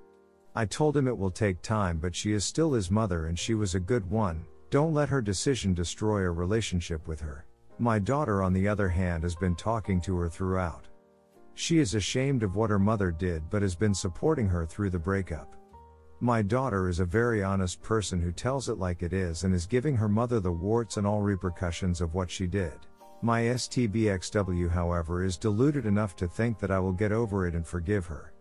I 0.55 0.65
told 0.65 0.97
him 0.97 1.07
it 1.07 1.15
will 1.15 1.29
take 1.29 1.61
time, 1.61 1.99
but 1.99 2.15
she 2.15 2.33
is 2.33 2.45
still 2.45 2.73
his 2.73 2.89
mother 2.89 3.27
and 3.27 3.37
she 3.37 3.53
was 3.53 3.75
a 3.75 3.79
good 3.79 4.09
one. 4.09 4.43
Don't 4.71 4.95
let 4.95 5.09
her 5.09 5.21
decision 5.21 5.75
destroy 5.75 6.21
a 6.21 6.31
relationship 6.31 7.07
with 7.07 7.21
her. 7.21 7.45
My 7.79 7.99
daughter, 7.99 8.43
on 8.43 8.53
the 8.53 8.67
other 8.67 8.89
hand, 8.89 9.23
has 9.23 9.35
been 9.35 9.55
talking 9.55 9.99
to 10.01 10.15
her 10.17 10.29
throughout. 10.29 10.87
She 11.55 11.79
is 11.79 11.95
ashamed 11.95 12.43
of 12.43 12.55
what 12.55 12.69
her 12.69 12.79
mother 12.79 13.11
did 13.11 13.49
but 13.49 13.61
has 13.61 13.75
been 13.75 13.93
supporting 13.93 14.47
her 14.47 14.65
through 14.65 14.91
the 14.91 14.99
breakup. 14.99 15.55
My 16.19 16.41
daughter 16.41 16.87
is 16.87 16.99
a 16.99 17.05
very 17.05 17.43
honest 17.43 17.81
person 17.81 18.21
who 18.21 18.31
tells 18.31 18.69
it 18.69 18.77
like 18.77 19.03
it 19.03 19.11
is 19.11 19.43
and 19.43 19.53
is 19.53 19.65
giving 19.65 19.95
her 19.95 20.07
mother 20.07 20.39
the 20.39 20.51
warts 20.51 20.97
and 20.97 21.05
all 21.05 21.21
repercussions 21.21 21.99
of 21.99 22.13
what 22.13 22.31
she 22.31 22.47
did. 22.47 22.73
My 23.21 23.41
STBXW, 23.41 24.69
however, 24.69 25.23
is 25.23 25.37
deluded 25.37 25.85
enough 25.85 26.15
to 26.17 26.27
think 26.27 26.59
that 26.59 26.71
I 26.71 26.79
will 26.79 26.93
get 26.93 27.11
over 27.11 27.47
it 27.47 27.55
and 27.55 27.65
forgive 27.65 28.05
her. 28.05 28.33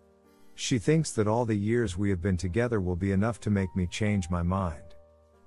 She 0.54 0.78
thinks 0.78 1.12
that 1.12 1.26
all 1.26 1.44
the 1.44 1.54
years 1.54 1.96
we 1.96 2.10
have 2.10 2.20
been 2.20 2.36
together 2.36 2.80
will 2.80 2.96
be 2.96 3.12
enough 3.12 3.40
to 3.40 3.50
make 3.50 3.74
me 3.74 3.86
change 3.86 4.30
my 4.30 4.42
mind. 4.42 4.91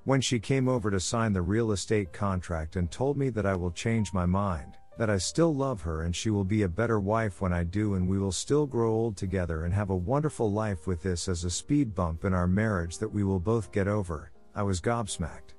When 0.05 0.21
she 0.21 0.39
came 0.39 0.69
over 0.69 0.91
to 0.91 0.99
sign 0.99 1.33
the 1.33 1.41
real 1.41 1.71
estate 1.71 2.13
contract 2.13 2.75
and 2.75 2.91
told 2.91 3.17
me 3.17 3.29
that 3.29 3.47
I 3.47 3.55
will 3.55 3.71
change 3.71 4.13
my 4.13 4.27
mind, 4.27 4.77
that 4.99 5.09
I 5.09 5.17
still 5.17 5.51
love 5.51 5.81
her 5.81 6.03
and 6.03 6.15
she 6.15 6.29
will 6.29 6.43
be 6.43 6.61
a 6.61 6.69
better 6.69 6.99
wife 6.99 7.41
when 7.41 7.51
I 7.51 7.63
do, 7.63 7.95
and 7.95 8.07
we 8.07 8.19
will 8.19 8.31
still 8.31 8.67
grow 8.67 8.91
old 8.91 9.17
together 9.17 9.65
and 9.65 9.73
have 9.73 9.89
a 9.89 9.95
wonderful 9.95 10.51
life 10.51 10.85
with 10.85 11.01
this 11.01 11.27
as 11.27 11.43
a 11.43 11.49
speed 11.49 11.95
bump 11.95 12.23
in 12.23 12.35
our 12.35 12.45
marriage 12.45 12.99
that 12.99 13.11
we 13.11 13.23
will 13.23 13.39
both 13.39 13.71
get 13.71 13.87
over, 13.87 14.31
I 14.53 14.61
was 14.61 14.79
gobsmacked. 14.79 15.55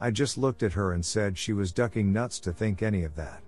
I 0.00 0.10
just 0.10 0.36
looked 0.36 0.64
at 0.64 0.72
her 0.72 0.92
and 0.92 1.06
said 1.06 1.38
she 1.38 1.52
was 1.52 1.70
ducking 1.70 2.12
nuts 2.12 2.40
to 2.40 2.52
think 2.52 2.82
any 2.82 3.04
of 3.04 3.14
that. 3.14 3.40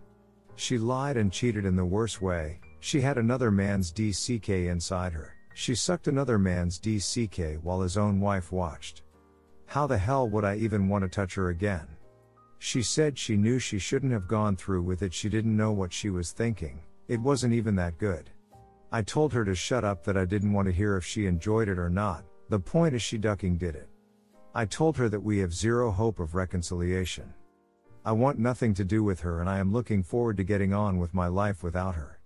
She 0.55 0.79
lied 0.79 1.17
and 1.17 1.33
cheated 1.33 1.65
in 1.67 1.75
the 1.75 1.85
worst 1.85 2.23
way, 2.23 2.61
she 2.79 3.01
had 3.01 3.19
another 3.19 3.51
man's 3.51 3.93
DCK 3.93 4.71
inside 4.71 5.15
her. 5.15 5.35
She 5.55 5.75
sucked 5.75 6.07
another 6.07 6.39
man's 6.39 6.79
DCK 6.79 7.61
while 7.65 7.81
his 7.81 7.97
own 7.97 8.21
wife 8.21 8.53
watched. 8.53 9.03
How 9.69 9.87
the 9.87 9.99
hell 9.99 10.27
would 10.31 10.47
I 10.47 10.57
even 10.57 10.89
want 10.89 11.03
to 11.03 11.11
touch 11.11 11.35
her 11.35 11.51
again? 11.51 11.87
She 12.59 12.83
said 12.83 13.19
she 13.19 13.37
knew 13.37 13.59
she 13.59 13.79
shouldn't 13.79 14.13
have 14.13 14.27
gone 14.27 14.57
through 14.57 14.81
with 14.83 15.03
it, 15.03 15.13
she 15.13 15.29
didn't 15.29 15.57
know 15.57 15.73
what 15.73 15.93
she 15.93 16.09
was 16.09 16.33
thinking, 16.33 16.81
it 17.07 17.21
wasn't 17.21 17.53
even 17.53 17.77
that 17.77 17.99
good. 17.99 18.31
I 18.91 19.03
told 19.03 19.31
her 19.35 19.45
to 19.45 19.55
shut 19.55 19.85
up 19.85 20.05
that 20.05 20.17
I 20.17 20.25
didn't 20.25 20.55
want 20.55 20.67
to 20.67 20.73
hear 20.73 20.97
if 20.97 21.05
she 21.05 21.27
enjoyed 21.27 21.69
it 21.69 21.79
or 21.79 21.91
not, 21.91 22.25
the 22.49 22.59
point 22.59 22.95
is 22.95 23.03
she 23.03 23.19
ducking 23.19 23.59
did 23.59 23.75
it. 23.75 23.91
I 24.55 24.65
told 24.65 24.97
her 24.97 25.11
that 25.11 25.21
we 25.21 25.37
have 25.39 25.53
zero 25.53 25.91
hope 25.91 26.19
of 26.19 26.35
reconciliation. 26.35 27.35
I 28.07 28.13
want 28.13 28.39
nothing 28.39 28.73
to 28.73 28.85
do 28.87 29.05
with 29.05 29.21
her 29.21 29.43
and 29.43 29.51
I 29.51 29.59
am 29.59 29.71
looking 29.71 30.03
forward 30.03 30.39
to 30.39 30.45
getting 30.45 30.73
on 30.73 30.97
with 30.97 31.13
my 31.13 31.27
life 31.27 31.63
without 31.63 31.95
her. 31.95 32.18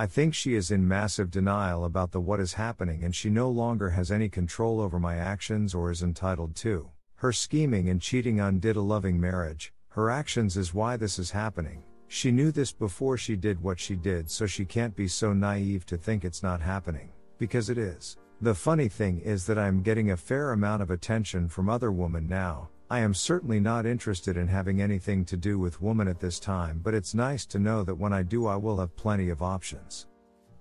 I 0.00 0.06
think 0.06 0.32
she 0.32 0.54
is 0.54 0.70
in 0.70 0.88
massive 0.88 1.30
denial 1.30 1.84
about 1.84 2.10
the 2.10 2.22
what 2.22 2.40
is 2.40 2.54
happening 2.54 3.04
and 3.04 3.14
she 3.14 3.28
no 3.28 3.50
longer 3.50 3.90
has 3.90 4.10
any 4.10 4.30
control 4.30 4.80
over 4.80 4.98
my 4.98 5.16
actions 5.16 5.74
or 5.74 5.90
is 5.90 6.02
entitled 6.02 6.56
to. 6.56 6.88
Her 7.16 7.32
scheming 7.34 7.90
and 7.90 8.00
cheating 8.00 8.40
undid 8.40 8.76
a 8.76 8.80
loving 8.80 9.20
marriage, 9.20 9.74
her 9.88 10.08
actions 10.08 10.56
is 10.56 10.72
why 10.72 10.96
this 10.96 11.18
is 11.18 11.30
happening. 11.30 11.82
She 12.08 12.32
knew 12.32 12.50
this 12.50 12.72
before 12.72 13.18
she 13.18 13.36
did 13.36 13.62
what 13.62 13.78
she 13.78 13.94
did, 13.94 14.30
so 14.30 14.46
she 14.46 14.64
can't 14.64 14.96
be 14.96 15.06
so 15.06 15.34
naive 15.34 15.84
to 15.84 15.98
think 15.98 16.24
it's 16.24 16.42
not 16.42 16.62
happening, 16.62 17.10
because 17.36 17.68
it 17.68 17.76
is. 17.76 18.16
The 18.40 18.54
funny 18.54 18.88
thing 18.88 19.20
is 19.20 19.44
that 19.48 19.58
I'm 19.58 19.82
getting 19.82 20.12
a 20.12 20.16
fair 20.16 20.52
amount 20.52 20.80
of 20.80 20.90
attention 20.90 21.46
from 21.46 21.68
other 21.68 21.92
women 21.92 22.26
now, 22.26 22.70
I 22.92 22.98
am 22.98 23.14
certainly 23.14 23.60
not 23.60 23.86
interested 23.86 24.36
in 24.36 24.48
having 24.48 24.82
anything 24.82 25.24
to 25.26 25.36
do 25.36 25.60
with 25.60 25.80
woman 25.80 26.08
at 26.08 26.18
this 26.18 26.40
time, 26.40 26.80
but 26.82 26.92
it's 26.92 27.14
nice 27.14 27.46
to 27.46 27.60
know 27.60 27.84
that 27.84 27.94
when 27.94 28.12
I 28.12 28.24
do, 28.24 28.48
I 28.48 28.56
will 28.56 28.78
have 28.78 28.96
plenty 28.96 29.28
of 29.30 29.42
options. 29.42 30.08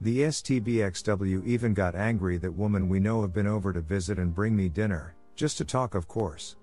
The 0.01 0.19
STBXW 0.19 1.43
even 1.47 1.73
got 1.73 1.95
angry 1.95 2.37
that 2.37 2.51
woman 2.51 2.87
we 2.87 2.99
know 2.99 3.23
have 3.23 3.33
been 3.33 3.47
over 3.47 3.73
to 3.73 3.81
visit 3.81 4.19
and 4.19 4.35
bring 4.35 4.55
me 4.55 4.69
dinner, 4.69 5.15
just 5.35 5.57
to 5.57 5.65
talk, 5.65 5.95
of 5.95 6.07
course. 6.07 6.55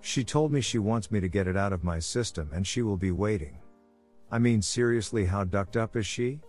She 0.00 0.24
told 0.24 0.50
me 0.50 0.62
she 0.62 0.78
wants 0.78 1.10
me 1.10 1.20
to 1.20 1.28
get 1.28 1.46
it 1.46 1.58
out 1.58 1.74
of 1.74 1.84
my 1.84 1.98
system 1.98 2.48
and 2.54 2.66
she 2.66 2.80
will 2.80 2.96
be 2.96 3.12
waiting. 3.12 3.58
I 4.30 4.38
mean, 4.38 4.62
seriously, 4.62 5.26
how 5.26 5.44
ducked 5.44 5.76
up 5.76 5.94
is 5.94 6.06
she? 6.06 6.40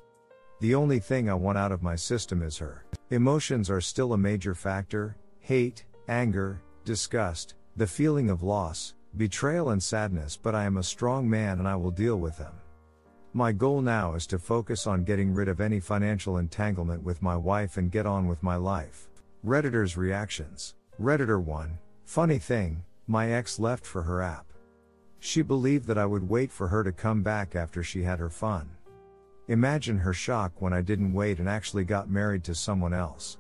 The 0.62 0.74
only 0.74 1.00
thing 1.00 1.30
I 1.30 1.34
want 1.34 1.58
out 1.58 1.74
of 1.74 1.84
my 1.84 1.98
system 1.98 2.42
is 2.42 2.58
her. 2.60 2.86
Emotions 3.10 3.70
are 3.70 3.82
still 3.82 4.14
a 4.14 4.18
major 4.18 4.56
factor 4.56 5.18
hate, 5.42 5.84
anger, 6.08 6.62
disgust, 6.86 7.56
the 7.76 7.88
feeling 7.88 8.30
of 8.30 8.44
loss, 8.44 8.94
betrayal, 9.18 9.72
and 9.72 9.82
sadness, 9.82 10.38
but 10.38 10.54
I 10.54 10.66
am 10.66 10.78
a 10.78 10.84
strong 10.84 11.28
man 11.28 11.60
and 11.60 11.68
I 11.68 11.76
will 11.76 11.92
deal 11.92 12.18
with 12.18 12.38
them. 12.38 12.54
My 13.34 13.52
goal 13.52 13.82
now 13.82 14.14
is 14.14 14.28
to 14.28 14.38
focus 14.38 14.86
on 14.86 15.04
getting 15.04 15.34
rid 15.34 15.48
of 15.48 15.60
any 15.60 15.80
financial 15.80 16.38
entanglement 16.38 17.02
with 17.02 17.24
my 17.24 17.36
wife 17.36 17.78
and 17.78 17.92
get 17.92 18.06
on 18.06 18.28
with 18.28 18.44
my 18.44 18.58
life. 18.58 19.08
Redditor's 19.44 19.98
reactions. 19.98 20.76
Redditor 21.02 21.42
1 21.42 21.80
Funny 22.06 22.38
thing, 22.38 22.84
my 23.08 23.32
ex 23.32 23.60
left 23.60 23.88
for 23.88 24.04
her 24.04 24.22
app. 24.22 24.46
She 25.20 25.42
believed 25.42 25.88
that 25.88 25.98
I 25.98 26.06
would 26.06 26.30
wait 26.30 26.52
for 26.52 26.68
her 26.68 26.84
to 26.84 26.92
come 26.92 27.24
back 27.24 27.56
after 27.56 27.82
she 27.82 28.04
had 28.04 28.20
her 28.20 28.30
fun. 28.30 28.70
Imagine 29.48 29.98
her 29.98 30.14
shock 30.14 30.62
when 30.62 30.72
I 30.72 30.82
didn't 30.82 31.12
wait 31.12 31.40
and 31.40 31.50
actually 31.50 31.86
got 31.86 32.12
married 32.12 32.44
to 32.44 32.54
someone 32.54 32.94
else. 32.94 33.40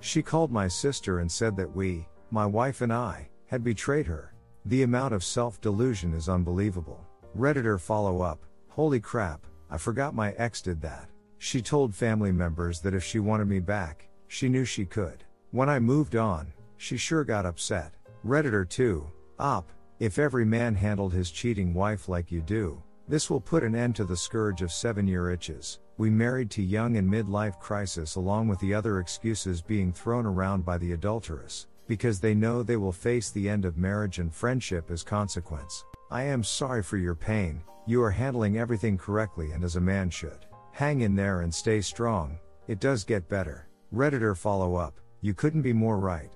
She 0.00 0.22
called 0.22 0.52
my 0.52 0.68
sister 0.68 1.20
and 1.20 1.32
said 1.32 1.56
that 1.56 1.74
we, 1.74 2.06
my 2.30 2.44
wife 2.44 2.82
and 2.82 2.92
I, 2.92 3.29
had 3.50 3.64
betrayed 3.64 4.06
her. 4.06 4.32
The 4.66 4.84
amount 4.84 5.12
of 5.12 5.24
self 5.24 5.60
delusion 5.60 6.14
is 6.14 6.28
unbelievable. 6.28 7.04
Redditor 7.36 7.80
follow 7.80 8.22
up 8.22 8.44
Holy 8.70 9.00
crap, 9.00 9.44
I 9.68 9.76
forgot 9.76 10.14
my 10.14 10.30
ex 10.34 10.62
did 10.62 10.80
that. 10.82 11.08
She 11.38 11.60
told 11.60 11.92
family 11.92 12.30
members 12.30 12.80
that 12.80 12.94
if 12.94 13.02
she 13.02 13.18
wanted 13.18 13.48
me 13.48 13.58
back, 13.58 14.08
she 14.28 14.48
knew 14.48 14.64
she 14.64 14.84
could. 14.84 15.24
When 15.50 15.68
I 15.68 15.80
moved 15.80 16.14
on, 16.14 16.52
she 16.76 16.96
sure 16.96 17.24
got 17.24 17.44
upset. 17.44 17.92
Redditor 18.24 18.68
2, 18.68 19.04
op, 19.40 19.72
if 19.98 20.20
every 20.20 20.44
man 20.44 20.76
handled 20.76 21.12
his 21.12 21.32
cheating 21.32 21.74
wife 21.74 22.08
like 22.08 22.30
you 22.30 22.40
do, 22.40 22.80
this 23.08 23.28
will 23.28 23.40
put 23.40 23.64
an 23.64 23.74
end 23.74 23.96
to 23.96 24.04
the 24.04 24.16
scourge 24.16 24.62
of 24.62 24.70
seven 24.70 25.08
year 25.08 25.30
itches. 25.30 25.80
We 25.98 26.10
married 26.10 26.50
to 26.52 26.62
young 26.62 26.96
and 26.96 27.10
midlife 27.10 27.58
crisis 27.58 28.14
along 28.14 28.46
with 28.46 28.60
the 28.60 28.72
other 28.72 29.00
excuses 29.00 29.60
being 29.60 29.92
thrown 29.92 30.26
around 30.26 30.64
by 30.64 30.78
the 30.78 30.92
adulteress, 30.92 31.66
because 31.90 32.20
they 32.20 32.36
know 32.36 32.62
they 32.62 32.76
will 32.76 32.92
face 32.92 33.32
the 33.32 33.48
end 33.48 33.64
of 33.64 33.76
marriage 33.76 34.20
and 34.20 34.32
friendship 34.32 34.92
as 34.92 35.02
consequence. 35.02 35.84
I 36.08 36.22
am 36.22 36.44
sorry 36.44 36.84
for 36.84 36.98
your 36.98 37.16
pain, 37.16 37.64
you 37.84 38.00
are 38.04 38.12
handling 38.12 38.58
everything 38.58 38.96
correctly 38.96 39.50
and 39.50 39.64
as 39.64 39.74
a 39.74 39.80
man 39.80 40.08
should. 40.08 40.46
Hang 40.70 41.00
in 41.00 41.16
there 41.16 41.40
and 41.40 41.52
stay 41.52 41.80
strong, 41.80 42.38
it 42.68 42.78
does 42.78 43.02
get 43.02 43.28
better. 43.28 43.66
Redditor 43.92 44.36
follow 44.36 44.76
up, 44.76 45.00
you 45.20 45.34
couldn't 45.34 45.62
be 45.62 45.72
more 45.72 45.98
right. 45.98 46.30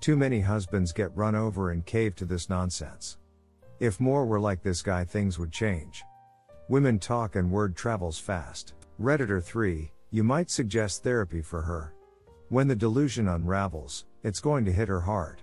Too 0.00 0.14
many 0.14 0.40
husbands 0.40 0.92
get 0.92 1.16
run 1.16 1.34
over 1.34 1.70
and 1.70 1.86
cave 1.86 2.14
to 2.16 2.26
this 2.26 2.50
nonsense. 2.50 3.16
If 3.80 3.98
more 3.98 4.26
were 4.26 4.40
like 4.40 4.62
this 4.62 4.82
guy, 4.82 5.06
things 5.06 5.38
would 5.38 5.52
change. 5.52 6.02
Women 6.68 6.98
talk 6.98 7.34
and 7.36 7.50
word 7.50 7.76
travels 7.76 8.18
fast. 8.18 8.74
Redditor 9.00 9.42
3, 9.42 9.90
you 10.10 10.22
might 10.22 10.50
suggest 10.50 11.02
therapy 11.02 11.40
for 11.40 11.62
her. 11.62 11.94
When 12.50 12.68
the 12.68 12.76
delusion 12.76 13.28
unravels, 13.28 14.04
it's 14.22 14.40
going 14.40 14.64
to 14.64 14.72
hit 14.72 14.88
her 14.88 15.00
hard. 15.00 15.42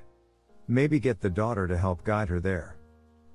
Maybe 0.67 0.99
get 0.99 1.19
the 1.19 1.29
daughter 1.29 1.67
to 1.67 1.77
help 1.77 2.03
guide 2.03 2.29
her 2.29 2.39
there. 2.39 2.77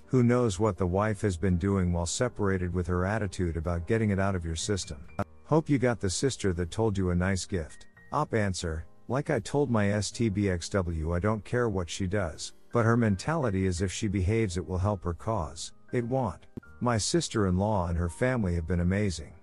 Who 0.07 0.22
knows 0.22 0.61
what 0.61 0.76
the 0.76 0.87
wife 0.87 1.20
has 1.22 1.37
been 1.37 1.59
doing 1.59 1.92
while 1.92 2.07
separated 2.07 2.72
with 2.72 2.87
her 2.87 3.04
attitude 3.04 3.57
about 3.57 3.87
getting 3.87 4.11
it 4.11 4.18
out 4.18 4.35
of 4.35 4.44
your 4.44 4.57
system. 4.57 5.04
Hope 5.44 5.68
you 5.68 5.78
got 5.78 6.00
the 6.00 6.09
sister 6.09 6.52
that 6.52 6.70
told 6.70 6.96
you 6.96 7.11
a 7.11 7.14
nice 7.14 7.44
gift. 7.44 7.87
Op 8.12 8.33
answer, 8.33 8.87
like 9.09 9.28
I 9.28 9.40
told 9.40 9.70
my 9.70 9.87
STBXW, 9.87 11.14
I 11.14 11.18
don't 11.18 11.44
care 11.44 11.68
what 11.68 11.90
she 11.90 12.07
does, 12.07 12.52
but 12.72 12.85
her 12.85 12.96
mentality 12.96 13.66
is 13.66 13.83
if 13.83 13.92
she 13.92 14.09
behaves, 14.09 14.57
it 14.57 14.66
will 14.66 14.78
help 14.78 15.04
her 15.04 15.14
cause. 15.14 15.72
It 15.92 16.07
won't. 16.07 16.46
My 16.80 16.96
sister 16.96 17.46
in 17.48 17.59
law 17.59 17.88
and 17.88 17.98
her 17.98 18.09
family 18.09 18.54
have 18.54 18.66
been 18.66 18.80
amazing. 18.80 19.35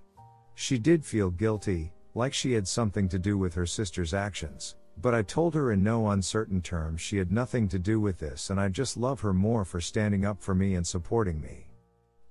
She 0.56 0.80
did 0.80 1.06
feel 1.06 1.30
guilty, 1.30 1.92
like 2.16 2.34
she 2.34 2.54
had 2.54 2.68
something 2.68 3.08
to 3.10 3.20
do 3.20 3.38
with 3.38 3.54
her 3.54 3.66
sister's 3.66 4.14
actions, 4.14 4.76
but 4.98 5.14
I 5.14 5.22
told 5.22 5.54
her 5.56 5.72
in 5.72 5.84
no 5.84 6.10
uncertain 6.10 6.62
terms 6.62 7.02
she 7.02 7.18
had 7.18 7.32
nothing 7.32 7.68
to 7.70 7.80
do 7.80 8.00
with 8.00 8.20
this 8.20 8.50
and 8.50 8.60
I 8.60 8.70
just 8.70 8.98
love 8.98 9.22
her 9.22 9.34
more 9.34 9.66
for 9.66 9.80
standing 9.80 10.26
up 10.26 10.42
for 10.42 10.56
me 10.56 10.76
and 10.76 10.86
supporting 10.86 11.42
me. 11.42 11.68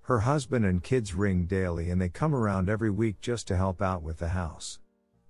Her 0.03 0.20
husband 0.20 0.64
and 0.64 0.83
kids 0.83 1.14
ring 1.14 1.46
daily 1.46 1.90
and 1.90 2.01
they 2.01 2.09
come 2.09 2.35
around 2.35 2.68
every 2.68 2.90
week 2.90 3.20
just 3.20 3.46
to 3.49 3.57
help 3.57 3.81
out 3.81 4.03
with 4.03 4.18
the 4.18 4.29
house. 4.29 4.81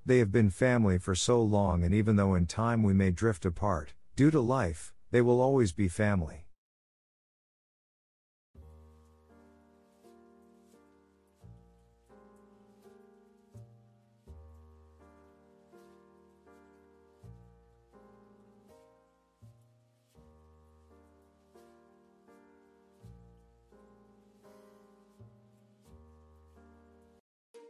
They 0.07 0.19
have 0.19 0.33
been 0.33 0.51
family 0.51 0.99
for 0.99 1.15
so 1.15 1.43
long, 1.43 1.85
and 1.85 1.95
even 1.95 2.17
though 2.17 2.35
in 2.35 2.47
time 2.47 2.83
we 2.83 2.95
may 2.95 3.11
drift 3.11 3.45
apart, 3.45 3.93
due 4.17 4.31
to 4.31 4.41
life, 4.41 4.95
they 5.11 5.21
will 5.21 5.41
always 5.41 5.73
be 5.73 5.89
family. 5.89 6.47